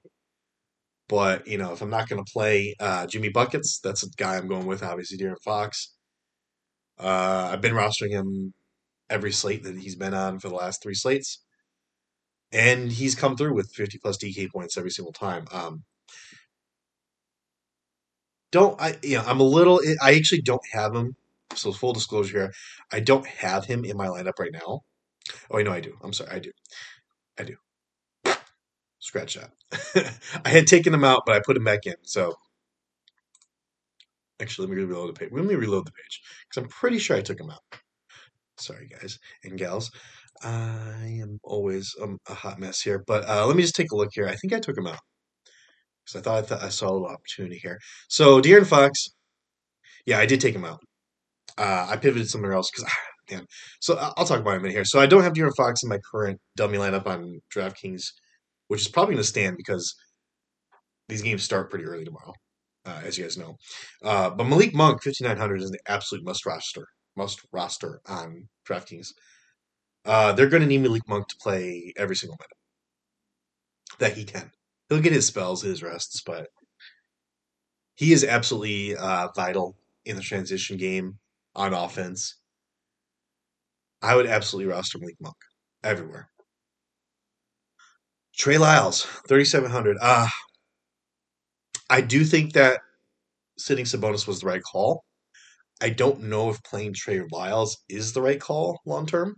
But, 1.09 1.47
you 1.47 1.59
know, 1.59 1.73
if 1.73 1.83
I'm 1.83 1.91
not 1.91 2.09
going 2.09 2.25
to 2.25 2.33
play 2.33 2.75
uh, 2.81 3.07
Jimmy 3.07 3.29
Buckets, 3.29 3.79
that's 3.83 4.03
a 4.03 4.09
guy 4.17 4.37
I'm 4.37 4.49
going 4.49 4.67
with, 4.67 4.83
obviously, 4.83 5.19
De'Aaron 5.19 5.43
Fox. 5.45 5.95
Uh, 6.99 7.51
I've 7.53 7.61
been 7.61 7.75
rostering 7.75 8.11
him 8.11 8.55
every 9.11 9.33
slate 9.33 9.65
that 9.65 9.79
he's 9.79 9.97
been 9.97 10.15
on 10.15 10.39
for 10.39 10.49
the 10.49 10.55
last 10.55 10.83
three 10.83 10.95
slates 10.95 11.45
and 12.55 12.93
he's 12.93 13.15
come 13.15 13.37
through 13.37 13.55
with 13.55 13.71
50 13.75 13.99
plus 13.99 14.17
DK 14.17 14.51
points 14.51 14.79
every 14.79 14.91
single 14.91 15.13
time. 15.13 15.45
Um, 15.53 15.83
don't 18.53 18.81
I? 18.81 18.97
You 19.03 19.19
know, 19.19 19.25
I'm 19.27 19.41
a 19.41 19.45
little. 19.45 19.81
I 20.01 20.15
actually 20.15 20.43
don't 20.43 20.63
have 20.73 20.95
him. 20.95 21.17
So 21.57 21.73
full 21.73 21.93
disclosure 21.93 22.39
here, 22.39 22.53
I 22.93 23.01
don't 23.01 23.27
have 23.27 23.65
him 23.67 23.85
in 23.85 23.97
my 23.97 24.07
lineup 24.07 24.39
right 24.39 24.53
now. 24.53 24.81
Oh, 25.51 25.59
I 25.59 25.63
know 25.63 25.73
I 25.73 25.81
do. 25.81 25.97
I'm 26.03 26.13
sorry, 26.13 26.31
I 26.31 26.39
do. 26.39 26.39
I 26.39 26.41
do. 26.41 26.51
Scratch 29.05 29.35
that. 29.35 30.19
I 30.47 30.49
had 30.49 30.67
taken 30.67 30.95
him 30.95 31.05
out, 31.05 31.25
but 31.27 31.37
I 31.37 31.41
put 31.45 31.59
him 31.59 31.65
back 31.65 31.81
in. 31.85 31.97
So 32.05 32.33
actually, 34.41 34.67
let 34.67 34.75
me 34.75 34.83
reload 34.83 35.11
the 35.11 35.19
page. 35.19 35.29
Let 35.31 35.45
me 35.45 35.57
reload 35.57 35.87
the 35.87 35.93
page 35.93 36.23
because 36.49 36.63
I'm 36.63 36.71
pretty 36.71 36.99
sure 36.99 37.15
I 37.15 37.21
took 37.21 37.39
him 37.39 37.51
out. 37.51 37.61
Sorry, 38.57 38.89
guys 38.89 39.19
and 39.43 39.59
gals. 39.59 39.91
I 40.43 41.19
am 41.21 41.39
always 41.45 41.95
um, 42.01 42.17
a 42.31 42.33
hot 42.33 42.59
mess 42.59 42.81
here, 42.81 43.05
but 43.07 43.29
uh, 43.29 43.45
let 43.47 43.57
me 43.57 43.63
just 43.63 43.75
take 43.75 43.93
a 43.93 43.95
look 43.95 44.09
here. 44.15 44.27
I 44.27 44.37
think 44.37 44.55
I 44.55 44.59
took 44.59 44.79
him 44.79 44.87
out 44.87 45.01
because 46.07 46.19
I 46.19 46.23
thought 46.23 46.39
I, 46.39 46.47
thought 46.47 46.63
I 46.63 46.71
saw 46.71 46.89
a 46.89 46.93
little 46.93 47.09
opportunity 47.09 47.59
here. 47.63 47.79
So 48.09 48.41
De'Aaron 48.41 48.67
Fox, 48.67 49.09
yeah, 50.07 50.19
I 50.19 50.25
did 50.25 50.41
take 50.41 50.55
him 50.55 50.65
out. 50.65 50.81
Uh, 51.59 51.89
I 51.91 51.99
pivoted 51.99 52.31
somewhere 52.31 52.55
else 52.55 52.71
because, 52.71 52.91
ah, 52.91 53.35
man. 53.35 53.45
So 53.81 53.99
I'll 54.17 54.25
talk 54.25 54.41
about 54.41 54.57
him 54.57 54.65
in 54.65 54.71
here. 54.71 54.87
So 54.87 54.99
I 54.99 55.05
don't 55.05 55.25
have 55.25 55.35
De'Aaron 55.35 55.57
Fox 55.59 55.83
in 55.83 55.91
my 55.91 55.99
current 56.11 56.41
dummy 56.57 56.79
lineup 56.79 57.07
on 57.07 57.41
DraftKings, 57.55 58.05
which 58.69 58.81
is 58.81 58.89
probably 58.89 59.15
going 59.15 59.23
to 59.23 59.29
stand 59.29 59.57
because 59.57 59.95
these 61.09 61.23
games 61.23 61.43
start 61.43 61.71
pretty 61.71 61.85
early 61.85 62.05
tomorrow, 62.05 62.33
uh, 62.87 63.01
as 63.05 63.19
you 63.19 63.25
guys 63.25 63.37
know. 63.37 63.57
Uh, 64.03 64.31
but 64.31 64.45
Malik 64.45 64.75
Monk, 64.75 65.03
5,900 65.03 65.63
is 65.63 65.71
an 65.71 65.77
absolute 65.87 66.25
must 66.25 66.47
roster, 66.47 66.87
must 67.17 67.41
roster 67.53 68.01
on 68.07 68.49
DraftKings. 68.69 69.09
Uh, 70.05 70.33
they're 70.33 70.49
going 70.49 70.63
to 70.63 70.69
need 70.69 70.83
Malik 70.83 71.07
Monk 71.09 71.29
to 71.29 71.37
play 71.41 71.93
every 71.97 72.17
single 72.17 72.37
minute 72.39 73.99
that 73.99 74.17
he 74.17 74.25
can. 74.25 74.51
He'll 74.89 75.01
get 75.01 75.13
his 75.13 75.27
spells, 75.27 75.63
his 75.63 75.83
rests, 75.83 76.23
but 76.25 76.49
he 77.95 78.13
is 78.13 78.25
absolutely 78.25 78.97
uh, 78.97 79.29
vital 79.35 79.77
in 80.05 80.17
the 80.17 80.23
transition 80.23 80.77
game 80.77 81.19
on 81.55 81.73
offense. 81.73 82.37
I 84.03 84.15
would 84.15 84.27
absolutely 84.27 84.73
roster 84.73 84.99
Malik 84.99 85.17
Monk 85.21 85.37
everywhere. 85.83 86.29
Trey 88.37 88.59
Lyles, 88.59 89.03
3,700. 89.29 89.97
Uh, 90.01 90.29
I 91.89 92.01
do 92.01 92.25
think 92.25 92.55
that 92.55 92.81
sitting 93.59 93.85
Sabonis 93.85 94.27
was 94.27 94.41
the 94.41 94.47
right 94.47 94.63
call. 94.63 95.05
I 95.81 95.91
don't 95.91 96.23
know 96.23 96.51
if 96.51 96.63
playing 96.63 96.95
Trey 96.95 97.21
Lyles 97.31 97.79
is 97.89 98.13
the 98.13 98.23
right 98.23 98.41
call 98.41 98.81
long 98.87 99.07
term. 99.07 99.37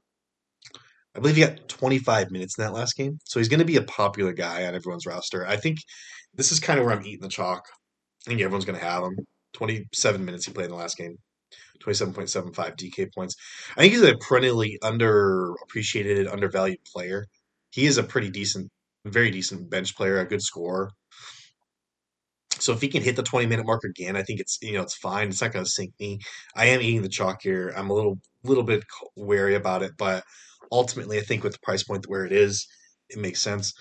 I 1.15 1.21
believe 1.21 1.37
he 1.37 1.43
got 1.43 1.69
25 1.69 2.31
minutes 2.31 2.59
in 2.59 2.65
that 2.65 2.75
last 2.75 2.97
game. 2.97 3.19
So 3.25 3.41
he's 3.41 3.49
going 3.49 3.61
to 3.61 3.67
be 3.67 3.76
a 3.76 3.83
popular 3.83 4.33
guy 4.33 4.67
on 4.67 4.75
everyone's 4.75 5.07
roster. 5.07 5.47
I 5.47 5.57
think 5.57 5.79
this 6.35 6.53
is 6.53 6.61
kind 6.61 6.79
of 6.79 6.85
where 6.85 6.95
I'm 6.95 7.05
eating 7.07 7.23
the 7.23 7.29
chalk. 7.29 7.65
I 8.26 8.31
think 8.31 8.43
everyone's 8.43 8.67
going 8.67 8.79
to 8.79 8.85
have 8.85 9.03
him. 9.03 9.17
27 9.55 10.25
minutes 10.25 10.45
he 10.45 10.53
played 10.53 10.67
in 10.67 10.73
the 10.73 10.76
last 10.76 10.99
game. 10.99 11.17
27.75 11.83 12.53
DK 12.76 13.15
points. 13.15 13.37
I 13.76 13.81
think 13.81 13.93
he's 13.95 14.03
a 14.03 14.17
perennially 14.17 14.79
underappreciated, 14.83 16.31
undervalued 16.31 16.85
player. 16.85 17.26
He 17.71 17.87
is 17.87 17.99
a 17.99 18.03
pretty 18.03 18.31
decent, 18.31 18.71
very 19.11 19.31
decent 19.31 19.71
bench 19.71 19.97
player, 19.97 20.19
a 20.19 20.27
good 20.27 20.43
scorer. 20.43 20.91
So 22.59 22.73
if 22.73 22.81
he 22.81 22.89
can 22.89 23.03
hit 23.03 23.17
the 23.17 23.23
20 23.23 23.47
minute 23.47 23.67
mark 23.67 23.83
again, 23.85 24.17
I 24.17 24.23
think 24.23 24.41
it's 24.41 24.59
you 24.63 24.73
know 24.73 24.83
it's 24.83 24.97
fine. 24.97 25.29
It's 25.29 25.43
not 25.43 25.53
going 25.53 25.65
to 25.65 25.71
sink 25.71 25.93
me. 26.01 26.19
I 26.55 26.67
am 26.67 26.81
eating 26.81 27.03
the 27.03 27.09
chalk 27.09 27.43
here. 27.43 27.73
I'm 27.77 27.91
a 27.91 27.95
little 27.95 28.19
little 28.45 28.65
bit 28.65 28.85
wary 29.17 29.55
about 29.55 29.83
it, 29.83 29.93
but 29.99 30.25
ultimately, 30.73 31.19
I 31.19 31.23
think 31.23 31.45
with 31.45 31.53
the 31.53 31.59
price 31.63 31.83
point 31.83 32.07
where 32.09 32.25
it 32.25 32.33
is, 32.33 32.67
it 33.11 33.19
makes 33.19 33.41
sense. 33.43 33.73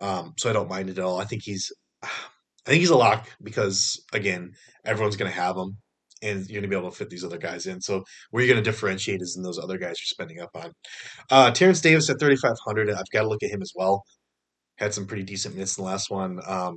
Um, 0.00 0.34
so 0.38 0.50
I 0.50 0.52
don't 0.52 0.68
mind 0.68 0.90
it 0.90 0.98
at 0.98 1.04
all. 1.04 1.20
I 1.20 1.24
think 1.24 1.42
he's 1.44 1.72
I 2.02 2.70
think 2.70 2.80
he's 2.80 2.90
a 2.90 2.96
lock 2.96 3.28
because 3.42 4.00
again, 4.12 4.52
everyone's 4.84 5.16
going 5.16 5.30
to 5.30 5.36
have 5.36 5.56
him, 5.56 5.78
and 6.22 6.46
you're 6.46 6.60
going 6.60 6.62
to 6.62 6.68
be 6.68 6.76
able 6.76 6.90
to 6.90 6.96
fit 6.96 7.10
these 7.10 7.24
other 7.24 7.38
guys 7.38 7.66
in. 7.66 7.80
So 7.80 8.04
where 8.30 8.44
you're 8.44 8.54
going 8.54 8.62
to 8.62 8.70
differentiate 8.70 9.20
is 9.20 9.36
in 9.36 9.42
those 9.42 9.58
other 9.58 9.78
guys 9.78 9.96
you're 9.98 10.06
spending 10.06 10.40
up 10.40 10.50
on. 10.54 10.72
Uh, 11.30 11.50
Terence 11.50 11.80
Davis 11.80 12.08
at 12.08 12.20
3,500. 12.20 12.90
I've 12.90 13.02
got 13.12 13.22
to 13.22 13.28
look 13.28 13.42
at 13.42 13.50
him 13.50 13.62
as 13.62 13.72
well. 13.74 14.04
Had 14.82 14.92
some 14.92 15.06
pretty 15.06 15.22
decent 15.22 15.54
minutes 15.54 15.78
in 15.78 15.84
the 15.84 15.90
last 15.90 16.10
one. 16.10 16.40
Um, 16.46 16.76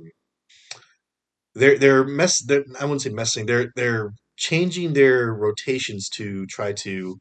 they're 1.56 1.76
they're 1.76 2.04
mess. 2.04 2.40
They're, 2.46 2.64
I 2.80 2.84
wouldn't 2.84 3.02
say 3.02 3.10
messing. 3.10 3.46
They're 3.46 3.72
they're 3.74 4.12
changing 4.36 4.92
their 4.92 5.34
rotations 5.34 6.08
to 6.10 6.46
try 6.46 6.72
to, 6.84 7.18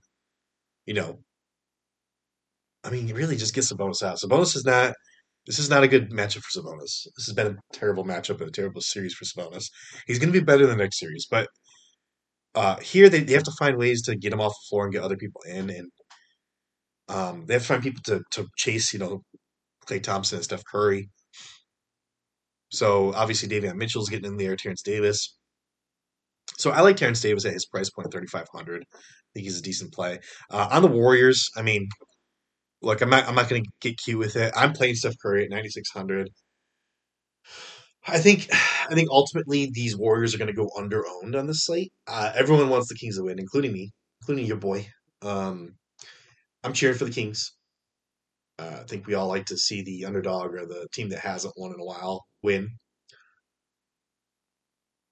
you 0.86 0.94
know. 0.94 1.20
I 2.84 2.92
mean, 2.92 3.12
really 3.16 3.36
just 3.36 3.56
get 3.56 3.64
Sabonis 3.64 4.04
out. 4.04 4.20
Sabonis 4.20 4.56
is 4.56 4.64
not. 4.66 4.94
This 5.48 5.58
is 5.58 5.70
not 5.72 5.84
a 5.84 5.88
good 5.88 6.12
matchup 6.12 6.44
for 6.44 6.60
Sabonis. 6.60 7.08
This 7.18 7.26
has 7.26 7.34
been 7.34 7.48
a 7.48 7.58
terrible 7.74 8.04
matchup 8.06 8.40
and 8.42 8.50
a 8.50 8.52
terrible 8.52 8.82
series 8.82 9.16
for 9.16 9.26
Sabonis. 9.26 9.66
He's 10.06 10.20
going 10.20 10.32
to 10.32 10.40
be 10.40 10.46
better 10.46 10.66
in 10.66 10.70
the 10.70 10.76
next 10.76 11.00
series, 11.00 11.28
but 11.30 11.48
uh, 12.56 12.78
here 12.80 13.10
they, 13.10 13.22
they 13.22 13.34
have 13.34 13.44
to 13.44 13.52
find 13.60 13.78
ways 13.78 14.04
to 14.04 14.16
get 14.16 14.34
him 14.34 14.42
off 14.42 14.54
the 14.54 14.68
floor 14.70 14.84
and 14.86 14.94
get 14.94 15.04
other 15.04 15.18
people 15.18 15.42
in, 15.48 15.70
and 15.72 15.90
um, 17.10 17.46
they 17.48 17.54
have 17.56 17.64
to 17.64 17.68
find 17.70 17.84
people 17.84 18.02
to 18.06 18.22
to 18.34 18.48
chase. 18.58 18.94
You 18.94 19.00
know, 19.00 19.22
Klay 19.86 20.02
Thompson 20.02 20.38
and 20.38 20.44
Steph 20.44 20.64
Curry. 20.66 21.10
So 22.72 23.14
obviously 23.14 23.48
Davion 23.48 23.76
Mitchell's 23.76 24.10
getting 24.10 24.32
in 24.32 24.38
there, 24.38 24.56
Terence 24.56 24.82
Davis. 24.82 25.36
So 26.58 26.72
I 26.72 26.82
like 26.82 26.98
Terence 26.98 27.22
Davis 27.22 27.46
at 27.46 27.54
his 27.54 27.66
price 27.66 27.90
point, 27.90 28.12
thirty 28.12 28.28
five 28.28 28.48
hundred. 28.54 28.84
I 28.94 28.98
think 29.34 29.46
he's 29.46 29.60
a 29.60 29.64
decent 29.64 29.94
play. 29.94 30.20
Uh, 30.50 30.70
on 30.72 30.82
the 30.82 30.88
Warriors, 30.88 31.50
I 31.56 31.62
mean, 31.62 31.88
look, 32.82 33.02
I'm 33.02 33.10
not 33.10 33.28
I'm 33.28 33.36
not 33.36 33.50
going 33.50 33.64
to 33.64 33.70
get 33.82 33.98
cute 33.98 34.20
with 34.20 34.36
it. 34.36 34.54
I'm 34.56 34.74
playing 34.74 34.96
Steph 34.96 35.16
Curry 35.22 35.44
at 35.44 35.50
ninety 35.50 35.70
six 35.70 35.90
hundred. 35.90 36.30
I 38.08 38.20
think 38.20 38.48
I 38.52 38.94
think 38.94 39.10
ultimately 39.12 39.70
these 39.74 39.98
Warriors 39.98 40.34
are 40.34 40.38
going 40.38 40.48
to 40.48 40.54
go 40.54 40.70
under 40.78 41.04
owned 41.08 41.36
on 41.36 41.48
this 41.48 41.66
slate. 41.66 41.92
Uh, 42.08 42.32
everyone 42.36 42.70
wants 42.70 42.88
the 42.88 42.96
Kings 42.96 43.18
to 43.18 43.24
win, 43.24 43.40
including 43.40 43.74
me, 43.74 43.92
including 44.22 44.46
your 44.46 44.58
boy. 44.58 44.88
Um, 45.22 45.76
I'm 46.64 46.74
cheering 46.74 46.98
for 46.98 47.06
the 47.06 47.12
Kings. 47.12 47.54
Uh, 48.58 48.80
I 48.82 48.84
think 48.84 49.08
we 49.08 49.16
all 49.16 49.28
like 49.28 49.46
to 49.48 49.58
see 49.58 49.82
the 49.82 50.06
underdog 50.06 50.54
or 50.54 50.66
the 50.66 50.88
team 50.94 51.10
that 51.10 51.20
hasn't 51.20 51.54
won 51.58 51.74
in 51.74 51.80
a 51.80 51.86
while 51.86 52.26
win. 52.42 52.70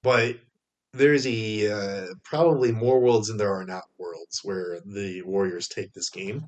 But 0.02 0.38
there's 0.94 1.26
a 1.28 1.72
uh, 1.72 2.14
probably 2.24 2.72
more 2.72 3.00
worlds 3.00 3.28
than 3.28 3.38
there 3.38 3.54
are 3.54 3.66
not 3.66 3.84
worlds 3.98 4.42
where 4.44 4.80
the 4.86 5.22
Warriors 5.24 5.68
take 5.68 5.92
this 5.94 6.10
game. 6.10 6.44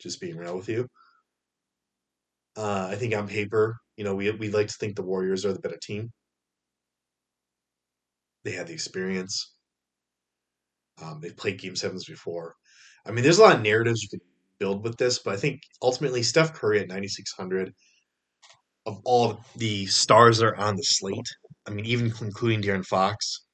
Just 0.00 0.20
being 0.20 0.36
real 0.36 0.56
with 0.56 0.68
you. 0.68 0.88
Uh, 2.56 2.88
I 2.90 2.96
think 2.96 3.14
on 3.14 3.26
paper, 3.26 3.76
you 3.96 4.04
know, 4.04 4.14
we 4.14 4.30
we 4.32 4.50
like 4.50 4.68
to 4.68 4.74
think 4.74 4.96
the 4.96 5.02
Warriors 5.02 5.44
are 5.44 5.52
the 5.52 5.60
better 5.60 5.78
team. 5.80 6.10
They 8.44 8.52
have 8.52 8.66
the 8.66 8.74
experience. 8.74 9.54
Um, 11.02 11.20
they've 11.20 11.36
played 11.36 11.58
Game 11.58 11.76
Sevens 11.76 12.04
before. 12.04 12.54
I 13.06 13.10
mean, 13.10 13.24
there's 13.24 13.38
a 13.38 13.42
lot 13.42 13.56
of 13.56 13.62
narratives 13.62 14.02
you 14.02 14.08
can 14.08 14.20
build 14.58 14.84
with 14.84 14.96
this, 14.96 15.18
but 15.18 15.34
I 15.34 15.36
think 15.36 15.60
ultimately 15.82 16.22
Steph 16.22 16.54
Curry 16.54 16.80
at 16.80 16.88
9600 16.88 17.72
of 18.86 19.00
all 19.04 19.40
the 19.56 19.86
stars 19.86 20.38
that 20.38 20.46
are 20.46 20.56
on 20.56 20.76
the 20.76 20.82
slate, 20.82 21.28
I 21.66 21.70
mean, 21.70 21.86
even 21.86 22.12
including 22.20 22.62
De'Aaron 22.62 22.84
Fox, 22.84 23.44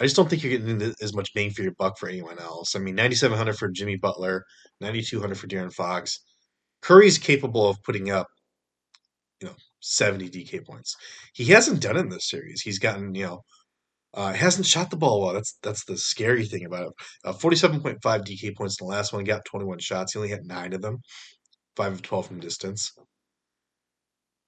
I 0.00 0.04
just 0.04 0.16
don't 0.16 0.28
think 0.28 0.42
you're 0.42 0.58
getting 0.58 0.94
as 1.00 1.14
much 1.14 1.32
bang 1.34 1.50
for 1.50 1.62
your 1.62 1.74
buck 1.78 1.98
for 1.98 2.08
anyone 2.08 2.38
else. 2.38 2.74
I 2.74 2.80
mean, 2.80 2.94
9700 2.94 3.56
for 3.56 3.68
Jimmy 3.68 3.96
Butler, 3.96 4.44
9200 4.80 5.38
for 5.38 5.46
De'Aaron 5.46 5.72
Fox. 5.72 6.24
Curry's 6.80 7.18
capable 7.18 7.68
of 7.68 7.80
putting 7.84 8.10
up, 8.10 8.26
you 9.40 9.48
know, 9.48 9.54
70 9.80 10.30
DK 10.30 10.64
points. 10.66 10.96
He 11.34 11.44
hasn't 11.44 11.80
done 11.80 11.96
it 11.96 12.00
in 12.00 12.08
this 12.08 12.28
series. 12.28 12.62
He's 12.62 12.78
gotten, 12.80 13.14
you 13.14 13.26
know, 13.26 13.42
uh, 14.14 14.32
hasn't 14.32 14.66
shot 14.66 14.90
the 14.90 14.96
ball 14.96 15.20
well. 15.20 15.32
That's 15.32 15.58
that's 15.62 15.84
the 15.84 15.96
scary 15.96 16.44
thing 16.44 16.64
about 16.64 16.88
it. 16.88 16.92
Uh, 17.24 17.32
47.5 17.32 18.00
DK 18.00 18.54
points 18.56 18.80
in 18.80 18.86
the 18.86 18.92
last 18.92 19.12
one. 19.12 19.24
Got 19.24 19.44
21 19.44 19.78
shots. 19.78 20.12
He 20.12 20.18
only 20.18 20.30
had 20.30 20.44
nine 20.44 20.72
of 20.72 20.82
them, 20.82 21.00
five 21.76 21.92
of 21.92 22.02
12 22.02 22.26
from 22.26 22.40
distance. 22.40 22.92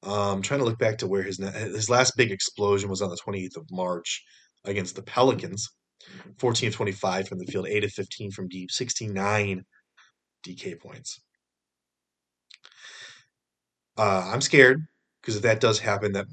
Um, 0.02 0.12
I'm 0.12 0.42
trying 0.42 0.60
to 0.60 0.66
look 0.66 0.78
back 0.78 0.98
to 0.98 1.06
where 1.06 1.22
his 1.22 1.38
his 1.38 1.88
last 1.88 2.16
big 2.16 2.30
explosion 2.30 2.90
was 2.90 3.00
on 3.00 3.10
the 3.10 3.18
28th 3.26 3.56
of 3.56 3.66
March 3.70 4.22
against 4.64 4.96
the 4.96 5.02
Pelicans. 5.02 5.70
14 6.38 6.68
of 6.68 6.74
25 6.74 7.28
from 7.28 7.38
the 7.38 7.46
field, 7.46 7.66
8 7.66 7.84
of 7.84 7.92
15 7.92 8.30
from 8.30 8.48
deep, 8.48 8.70
69 8.70 9.64
DK 10.46 10.78
points. 10.78 11.20
Uh, 13.96 14.30
I'm 14.32 14.42
scared 14.42 14.82
because 15.22 15.36
if 15.36 15.42
that 15.42 15.60
does 15.60 15.78
happen, 15.78 16.12
that 16.12 16.26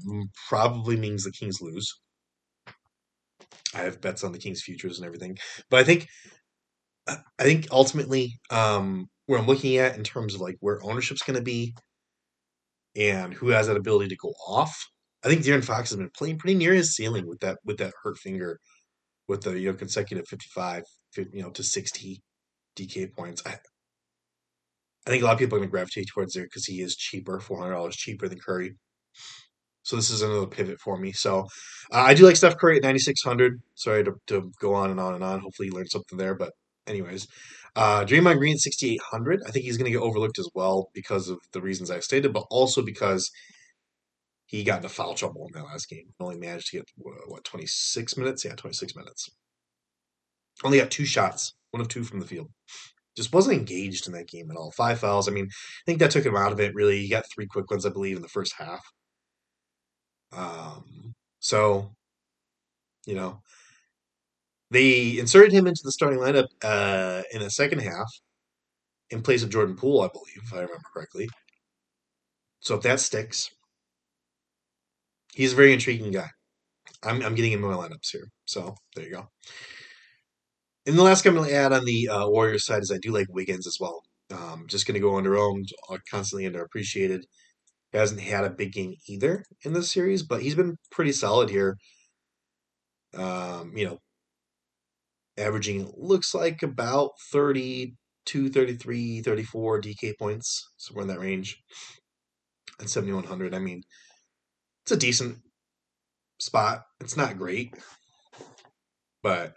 probably 0.48 0.96
means 0.96 1.24
the 1.24 1.32
Kings 1.32 1.62
lose. 1.62 1.98
I 3.74 3.78
have 3.82 4.00
bets 4.00 4.24
on 4.24 4.32
the 4.32 4.38
Kings 4.38 4.62
futures 4.62 4.98
and 4.98 5.06
everything, 5.06 5.38
but 5.70 5.80
I 5.80 5.84
think 5.84 6.08
I 7.06 7.42
think 7.42 7.68
ultimately 7.70 8.38
um, 8.50 9.08
where 9.26 9.38
I'm 9.38 9.46
looking 9.46 9.76
at 9.76 9.96
in 9.96 10.04
terms 10.04 10.34
of 10.34 10.40
like 10.40 10.56
where 10.60 10.82
ownership's 10.84 11.22
going 11.22 11.36
to 11.38 11.42
be 11.42 11.74
and 12.96 13.34
who 13.34 13.48
has 13.48 13.66
that 13.66 13.76
ability 13.76 14.08
to 14.08 14.16
go 14.16 14.34
off. 14.46 14.76
I 15.24 15.28
think 15.28 15.42
De'Aaron 15.42 15.64
Fox 15.64 15.90
has 15.90 15.98
been 15.98 16.10
playing 16.16 16.38
pretty 16.38 16.56
near 16.56 16.74
his 16.74 16.94
ceiling 16.94 17.26
with 17.26 17.40
that 17.40 17.58
with 17.64 17.78
that 17.78 17.94
hurt 18.02 18.18
finger, 18.18 18.60
with 19.28 19.42
the 19.42 19.58
you 19.58 19.70
know 19.70 19.76
consecutive 19.78 20.26
55, 20.28 20.84
you 21.32 21.42
know 21.42 21.50
to 21.50 21.62
60 21.62 22.22
DK 22.76 23.12
points. 23.12 23.42
I, 23.46 23.56
I 25.06 25.10
think 25.10 25.22
a 25.22 25.26
lot 25.26 25.32
of 25.32 25.38
people 25.38 25.56
are 25.56 25.60
going 25.60 25.68
to 25.68 25.72
gravitate 25.72 26.08
towards 26.08 26.34
there 26.34 26.44
because 26.44 26.66
he 26.66 26.80
is 26.80 26.96
cheaper, 26.96 27.40
four 27.40 27.58
hundred 27.58 27.74
dollars 27.74 27.96
cheaper 27.96 28.28
than 28.28 28.38
Curry. 28.38 28.76
So 29.82 29.96
this 29.96 30.10
is 30.10 30.22
another 30.22 30.46
pivot 30.46 30.78
for 30.80 30.96
me. 30.96 31.12
So 31.12 31.40
uh, 31.92 31.98
I 31.98 32.14
do 32.14 32.24
like 32.24 32.36
Steph 32.36 32.56
Curry 32.58 32.76
at 32.76 32.82
ninety 32.82 33.00
six 33.00 33.22
hundred. 33.22 33.60
Sorry 33.74 34.04
to, 34.04 34.12
to 34.28 34.50
go 34.60 34.74
on 34.74 34.90
and 34.90 35.00
on 35.00 35.14
and 35.14 35.24
on. 35.24 35.40
Hopefully 35.40 35.68
you 35.68 35.74
learned 35.74 35.90
something 35.90 36.18
there, 36.18 36.34
but 36.34 36.52
anyways, 36.86 37.26
uh, 37.74 38.04
Draymond 38.04 38.38
Green 38.38 38.54
at 38.54 38.60
6,800. 38.60 39.40
I 39.46 39.50
think 39.50 39.64
he's 39.64 39.76
going 39.76 39.90
to 39.90 39.98
get 39.98 40.04
overlooked 40.04 40.38
as 40.38 40.48
well 40.54 40.90
because 40.94 41.28
of 41.28 41.38
the 41.52 41.62
reasons 41.62 41.90
I 41.90 42.00
stated, 42.00 42.32
but 42.32 42.44
also 42.50 42.82
because 42.82 43.30
he 44.46 44.64
got 44.64 44.78
into 44.78 44.88
foul 44.88 45.14
trouble 45.14 45.46
in 45.46 45.58
that 45.58 45.66
last 45.66 45.88
game. 45.88 46.12
Only 46.20 46.36
managed 46.36 46.68
to 46.68 46.78
get, 46.78 46.84
what, 46.96 47.44
26 47.44 48.16
minutes? 48.16 48.44
Yeah, 48.44 48.54
26 48.54 48.94
minutes. 48.94 49.30
Only 50.62 50.78
got 50.78 50.90
two 50.90 51.06
shots, 51.06 51.54
one 51.70 51.80
of 51.80 51.88
two 51.88 52.04
from 52.04 52.20
the 52.20 52.26
field. 52.26 52.48
Just 53.16 53.32
wasn't 53.32 53.58
engaged 53.58 54.06
in 54.06 54.12
that 54.12 54.28
game 54.28 54.50
at 54.50 54.56
all. 54.56 54.72
Five 54.76 54.98
fouls. 54.98 55.28
I 55.28 55.32
mean, 55.32 55.46
I 55.46 55.82
think 55.86 55.98
that 55.98 56.10
took 56.10 56.24
him 56.24 56.36
out 56.36 56.52
of 56.52 56.60
it, 56.60 56.74
really. 56.74 57.00
He 57.00 57.08
got 57.08 57.24
three 57.34 57.46
quick 57.46 57.70
ones, 57.70 57.86
I 57.86 57.90
believe, 57.90 58.16
in 58.16 58.22
the 58.22 58.28
first 58.28 58.54
half. 58.58 58.80
Um, 60.32 61.14
so, 61.40 61.90
you 63.06 63.14
know, 63.14 63.40
they 64.70 65.18
inserted 65.18 65.52
him 65.52 65.66
into 65.66 65.82
the 65.84 65.92
starting 65.92 66.18
lineup 66.18 66.46
uh, 66.64 67.22
in 67.32 67.40
the 67.40 67.50
second 67.50 67.80
half 67.80 68.08
in 69.10 69.22
place 69.22 69.42
of 69.42 69.50
Jordan 69.50 69.76
Poole, 69.76 70.00
I 70.00 70.08
believe, 70.08 70.40
if 70.42 70.52
I 70.52 70.60
remember 70.60 70.88
correctly. 70.94 71.28
So 72.60 72.76
if 72.76 72.82
that 72.82 73.00
sticks, 73.00 73.50
he's 75.34 75.52
a 75.52 75.56
very 75.56 75.72
intriguing 75.72 76.12
guy. 76.12 76.28
I'm, 77.02 77.22
I'm 77.22 77.34
getting 77.34 77.52
him 77.52 77.64
in 77.64 77.70
my 77.70 77.76
lineups 77.76 78.10
here. 78.12 78.28
So 78.46 78.74
there 78.94 79.04
you 79.04 79.12
go. 79.12 79.28
And 80.86 80.96
the 80.96 81.02
last 81.02 81.24
going 81.24 81.36
to 81.36 81.54
add 81.54 81.72
on 81.72 81.84
the 81.84 82.08
uh, 82.08 82.28
Warriors 82.28 82.66
side 82.66 82.82
is 82.82 82.90
I 82.90 82.98
do 82.98 83.12
like 83.12 83.26
Wiggins 83.30 83.66
as 83.66 83.78
well. 83.80 84.02
Um, 84.32 84.64
just 84.68 84.86
going 84.86 84.94
to 84.94 85.00
go 85.00 85.16
under 85.16 85.36
owned, 85.36 85.68
uh, 85.90 85.98
constantly 86.10 86.48
underappreciated. 86.48 87.22
Hasn't 87.92 88.20
had 88.20 88.44
a 88.44 88.50
big 88.50 88.72
game 88.72 88.94
either 89.06 89.44
in 89.64 89.74
this 89.74 89.90
series, 89.90 90.22
but 90.22 90.42
he's 90.42 90.54
been 90.54 90.76
pretty 90.90 91.12
solid 91.12 91.50
here. 91.50 91.76
Um, 93.14 93.72
you 93.76 93.84
know, 93.86 93.98
averaging 95.36 95.92
looks 95.96 96.34
like 96.34 96.62
about 96.62 97.10
32, 97.32 98.48
33, 98.48 99.20
34 99.20 99.80
DK 99.82 100.18
points, 100.18 100.70
somewhere 100.78 101.02
in 101.02 101.08
that 101.08 101.20
range. 101.20 101.58
At 102.80 102.88
7,100, 102.88 103.54
I 103.54 103.58
mean, 103.58 103.82
it's 104.84 104.92
a 104.92 104.96
decent 104.96 105.38
spot. 106.40 106.82
It's 107.00 107.16
not 107.16 107.38
great, 107.38 107.74
but 109.22 109.54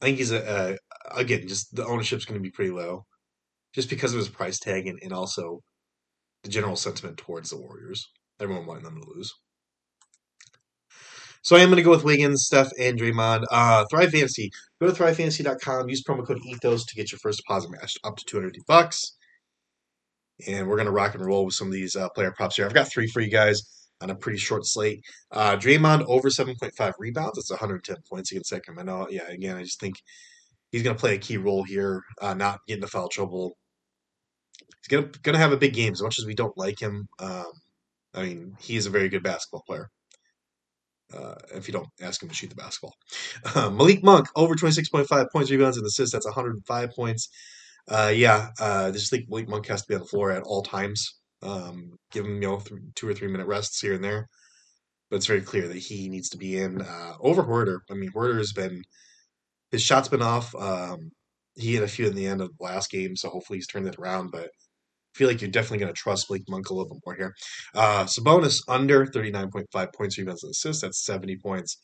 I 0.00 0.06
think 0.06 0.18
he's 0.18 0.32
a, 0.32 0.78
a 1.12 1.20
again, 1.20 1.46
just 1.46 1.74
the 1.74 1.86
ownership's 1.86 2.24
going 2.24 2.40
to 2.40 2.42
be 2.42 2.50
pretty 2.50 2.70
low 2.70 3.04
just 3.74 3.90
because 3.90 4.12
of 4.12 4.18
his 4.18 4.28
price 4.28 4.58
tag 4.58 4.86
and, 4.86 4.98
and 5.02 5.12
also 5.12 5.60
the 6.42 6.48
general 6.48 6.76
sentiment 6.76 7.18
towards 7.18 7.50
the 7.50 7.56
Warriors. 7.56 8.08
Everyone 8.40 8.66
wanting 8.66 8.84
them 8.84 9.00
to 9.00 9.08
lose. 9.08 9.32
So 11.42 11.56
I 11.56 11.60
am 11.60 11.68
going 11.68 11.78
to 11.78 11.82
go 11.82 11.90
with 11.90 12.04
Wiggins, 12.04 12.44
Steph, 12.44 12.70
and 12.78 12.98
Draymond. 12.98 13.44
Uh, 13.50 13.84
Thrive 13.90 14.10
Fantasy. 14.10 14.50
Go 14.78 14.90
to 14.90 14.92
thrivefantasy.com. 14.92 15.88
Use 15.88 16.02
promo 16.04 16.26
code 16.26 16.40
ETHOS 16.46 16.84
to 16.86 16.94
get 16.94 17.12
your 17.12 17.18
first 17.18 17.38
deposit 17.38 17.70
match 17.70 17.94
up 18.04 18.16
to 18.16 18.24
250 18.26 18.60
bucks. 18.66 19.16
And 20.46 20.68
we're 20.68 20.76
going 20.76 20.86
to 20.86 20.92
rock 20.92 21.14
and 21.14 21.24
roll 21.24 21.46
with 21.46 21.54
some 21.54 21.68
of 21.68 21.72
these 21.72 21.96
uh, 21.96 22.08
player 22.10 22.32
props 22.32 22.56
here. 22.56 22.66
I've 22.66 22.74
got 22.74 22.90
three 22.92 23.06
for 23.06 23.20
you 23.20 23.30
guys 23.30 23.62
on 24.02 24.10
a 24.10 24.14
pretty 24.14 24.38
short 24.38 24.66
slate. 24.66 25.02
Uh, 25.30 25.56
Draymond 25.56 26.04
over 26.06 26.28
7.5 26.28 26.92
rebounds. 26.98 27.38
It's 27.38 27.50
110 27.50 27.96
points 28.08 28.32
against 28.32 28.50
Sacramento. 28.50 29.06
Yeah, 29.10 29.28
again, 29.28 29.56
I 29.56 29.62
just 29.62 29.80
think 29.80 29.96
he's 30.72 30.82
going 30.82 30.96
to 30.96 31.00
play 31.00 31.14
a 31.14 31.18
key 31.18 31.36
role 31.36 31.64
here, 31.64 32.02
uh, 32.20 32.34
not 32.34 32.60
get 32.66 32.76
into 32.76 32.86
foul 32.86 33.08
trouble. 33.08 33.56
He's 34.88 34.98
going 34.98 35.12
to 35.12 35.38
have 35.38 35.52
a 35.52 35.56
big 35.56 35.74
game. 35.74 35.92
As 35.92 36.02
much 36.02 36.18
as 36.18 36.26
we 36.26 36.34
don't 36.34 36.56
like 36.56 36.80
him, 36.80 37.08
um, 37.18 37.52
I 38.14 38.22
mean, 38.22 38.56
he 38.60 38.76
is 38.76 38.86
a 38.86 38.90
very 38.90 39.08
good 39.08 39.22
basketball 39.22 39.62
player. 39.66 39.88
Uh, 41.12 41.34
if 41.54 41.66
you 41.66 41.72
don't 41.72 41.88
ask 42.00 42.22
him 42.22 42.28
to 42.28 42.34
shoot 42.34 42.50
the 42.50 42.56
basketball, 42.56 42.94
uh, 43.54 43.68
Malik 43.70 44.02
Monk 44.04 44.28
over 44.36 44.54
26.5 44.54 45.26
points, 45.32 45.50
rebounds, 45.50 45.76
and 45.76 45.86
assists. 45.86 46.12
That's 46.12 46.26
105 46.26 46.90
points. 46.94 47.28
Uh, 47.88 48.12
yeah, 48.14 48.50
uh, 48.60 48.86
I 48.88 48.90
just 48.92 49.10
think 49.10 49.28
Malik 49.28 49.48
Monk 49.48 49.66
has 49.66 49.82
to 49.82 49.88
be 49.88 49.94
on 49.94 50.02
the 50.02 50.06
floor 50.06 50.30
at 50.30 50.44
all 50.44 50.62
times. 50.62 51.16
Um, 51.42 51.96
give 52.12 52.24
him 52.26 52.34
you 52.34 52.48
know 52.48 52.60
th- 52.60 52.80
two 52.94 53.08
or 53.08 53.14
three 53.14 53.28
minute 53.28 53.46
rests 53.46 53.80
here 53.80 53.94
and 53.94 54.04
there, 54.04 54.28
but 55.10 55.16
it's 55.16 55.26
very 55.26 55.40
clear 55.40 55.66
that 55.66 55.78
he 55.78 56.08
needs 56.08 56.28
to 56.30 56.38
be 56.38 56.58
in 56.58 56.82
uh, 56.82 57.14
over 57.20 57.42
Huerter. 57.42 57.78
I 57.90 57.94
mean, 57.94 58.10
Huerter 58.12 58.38
has 58.38 58.52
been 58.52 58.82
his 59.70 59.82
shot's 59.82 60.08
been 60.08 60.22
off. 60.22 60.54
Um, 60.54 61.10
he 61.60 61.74
had 61.74 61.84
a 61.84 61.88
few 61.88 62.06
in 62.06 62.14
the 62.14 62.26
end 62.26 62.40
of 62.40 62.48
the 62.48 62.64
last 62.64 62.90
game, 62.90 63.16
so 63.16 63.28
hopefully 63.28 63.58
he's 63.58 63.66
turned 63.66 63.86
it 63.86 63.98
around. 63.98 64.30
But 64.30 64.44
I 64.44 65.18
feel 65.18 65.28
like 65.28 65.40
you're 65.40 65.50
definitely 65.50 65.78
going 65.78 65.92
to 65.92 66.00
trust 66.00 66.28
Blake 66.28 66.44
Monk 66.48 66.70
a 66.70 66.74
little 66.74 66.88
bit 66.88 67.02
more 67.04 67.14
here. 67.14 67.34
Uh, 67.74 68.04
Sabonis 68.04 68.60
under 68.68 69.06
39.5 69.06 69.94
points, 69.94 70.18
rebounds, 70.18 70.44
and 70.44 70.50
assists. 70.50 70.82
That's 70.82 71.04
70 71.04 71.36
points. 71.38 71.78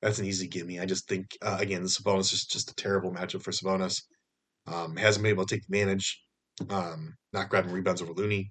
That's 0.00 0.18
an 0.18 0.26
easy 0.26 0.48
gimme. 0.48 0.80
I 0.80 0.86
just 0.86 1.08
think, 1.08 1.26
uh, 1.42 1.58
again, 1.60 1.82
the 1.82 1.88
Sabonis 1.88 2.32
is 2.32 2.44
just 2.44 2.70
a 2.70 2.74
terrible 2.74 3.12
matchup 3.12 3.42
for 3.42 3.52
Sabonis. 3.52 4.02
Um, 4.66 4.96
hasn't 4.96 5.22
been 5.22 5.30
able 5.30 5.44
to 5.44 5.54
take 5.54 5.64
advantage, 5.64 6.20
um, 6.70 7.14
not 7.32 7.48
grabbing 7.48 7.72
rebounds 7.72 8.02
over 8.02 8.12
Looney. 8.12 8.50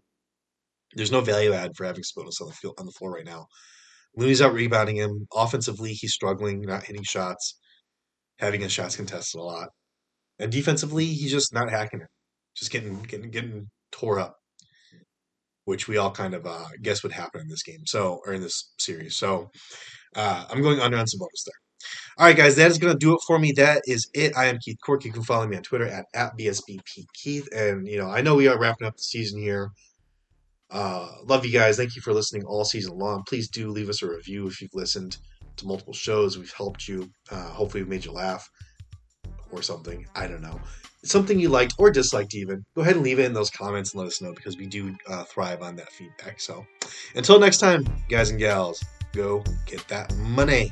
There's 0.94 1.12
no 1.12 1.22
value 1.22 1.54
add 1.54 1.72
for 1.76 1.86
having 1.86 2.04
Sabonis 2.04 2.42
on 2.42 2.48
the 2.48 2.54
field 2.54 2.76
on 2.80 2.86
the 2.86 2.92
floor 2.92 3.14
right 3.14 3.26
now. 3.26 3.48
Looney's 4.18 4.42
out 4.42 4.54
rebounding 4.54 4.98
him. 4.98 5.28
Offensively, 5.34 5.94
he's 5.94 6.14
struggling, 6.14 6.62
not 6.62 6.84
hitting 6.84 7.04
shots, 7.04 7.58
having 8.40 8.62
his 8.62 8.72
shots 8.72 8.98
contested 8.98 9.40
a 9.40 9.44
lot. 9.44 9.70
And 10.40 10.52
defensively, 10.52 11.06
he's 11.06 11.32
just 11.32 11.54
not 11.54 11.70
hacking 11.70 12.02
it. 12.02 12.08
Just 12.56 12.72
getting 12.72 13.02
getting 13.04 13.32
getting 13.32 13.70
tore 13.92 14.20
up. 14.20 14.36
Which 15.66 15.88
we 15.88 15.98
all 15.98 16.12
kind 16.12 16.34
of 16.34 16.46
uh, 16.46 16.66
guess 16.82 17.04
would 17.04 17.12
happen 17.12 17.42
in 17.42 17.48
this 17.48 17.64
game. 17.64 17.86
So 17.86 18.22
or 18.26 18.34
in 18.34 18.42
this 18.42 18.74
series. 18.80 19.16
So 19.16 19.52
uh, 20.16 20.46
I'm 20.50 20.62
going 20.62 20.80
under 20.80 20.98
on 20.98 21.06
Sabonis 21.06 21.46
there. 21.46 21.54
All 22.18 22.28
right, 22.28 22.36
guys, 22.36 22.56
that 22.58 22.70
is 22.70 22.78
going 22.78 22.94
to 22.94 23.00
do 23.00 23.14
it 23.14 23.22
for 23.26 23.40
me. 23.40 23.54
That 23.54 23.82
is 23.88 24.10
it. 24.14 24.36
I 24.38 24.46
am 24.46 24.60
Keith 24.64 24.78
Cork. 24.86 25.06
You 25.06 25.12
can 25.12 25.24
follow 25.24 25.48
me 25.48 25.58
on 25.58 25.64
Twitter 25.64 25.88
at, 25.88 26.06
at 26.14 26.38
BSBPKeith. 26.38 27.48
And, 27.56 27.88
you 27.88 27.98
know, 27.98 28.10
I 28.10 28.22
know 28.22 28.36
we 28.36 28.48
are 28.48 28.60
wrapping 28.60 28.88
up 28.88 28.98
the 28.98 29.04
season 29.04 29.40
here. 29.40 29.72
Uh, 30.70 31.10
love 31.26 31.46
you 31.46 31.52
guys. 31.52 31.78
Thank 31.78 31.96
you 31.96 32.02
for 32.02 32.14
listening 32.14 32.44
all 32.46 32.64
season 32.64 32.98
long. 32.98 33.24
Please 33.28 33.50
do 33.50 33.70
leave 33.70 33.90
us 33.90 34.02
a 34.04 34.08
review 34.08 34.48
if 34.48 34.62
you've 34.62 34.74
listened 34.74 35.18
to 35.58 35.68
multiple 35.68 35.94
shows. 35.94 36.38
We've 36.38 36.54
helped 36.54 36.88
you. 36.88 37.10
Uh, 37.30 37.50
hopefully, 37.50 37.84
we've 37.84 37.90
made 37.90 38.06
you 38.06 38.12
laugh 38.12 38.48
or 39.52 39.62
something. 39.62 40.06
I 40.16 40.28
don't 40.28 40.42
know. 40.42 40.60
Something 41.04 41.40
you 41.40 41.50
liked 41.50 41.74
or 41.78 41.90
disliked, 41.90 42.36
even. 42.36 42.64
Go 42.76 42.82
ahead 42.82 42.96
and 42.96 43.04
leave 43.04 43.20
it 43.20 43.26
in 43.26 43.34
those 43.34 43.50
comments 43.50 43.94
and 43.94 44.02
let 44.02 44.08
us 44.08 44.22
know 44.22 44.34
because 44.34 44.58
we 44.58 44.68
do 44.68 44.96
uh, 45.08 45.24
thrive 45.24 45.62
on 45.62 45.76
that 45.78 45.92
feedback. 45.92 46.40
So 46.40 46.66
until 47.16 47.40
next 47.40 47.58
time, 47.58 47.86
guys 48.08 48.30
and 48.30 48.40
gals, 48.40 48.84
go 49.14 49.44
get 49.66 49.88
that 49.88 50.16
money. 50.18 50.72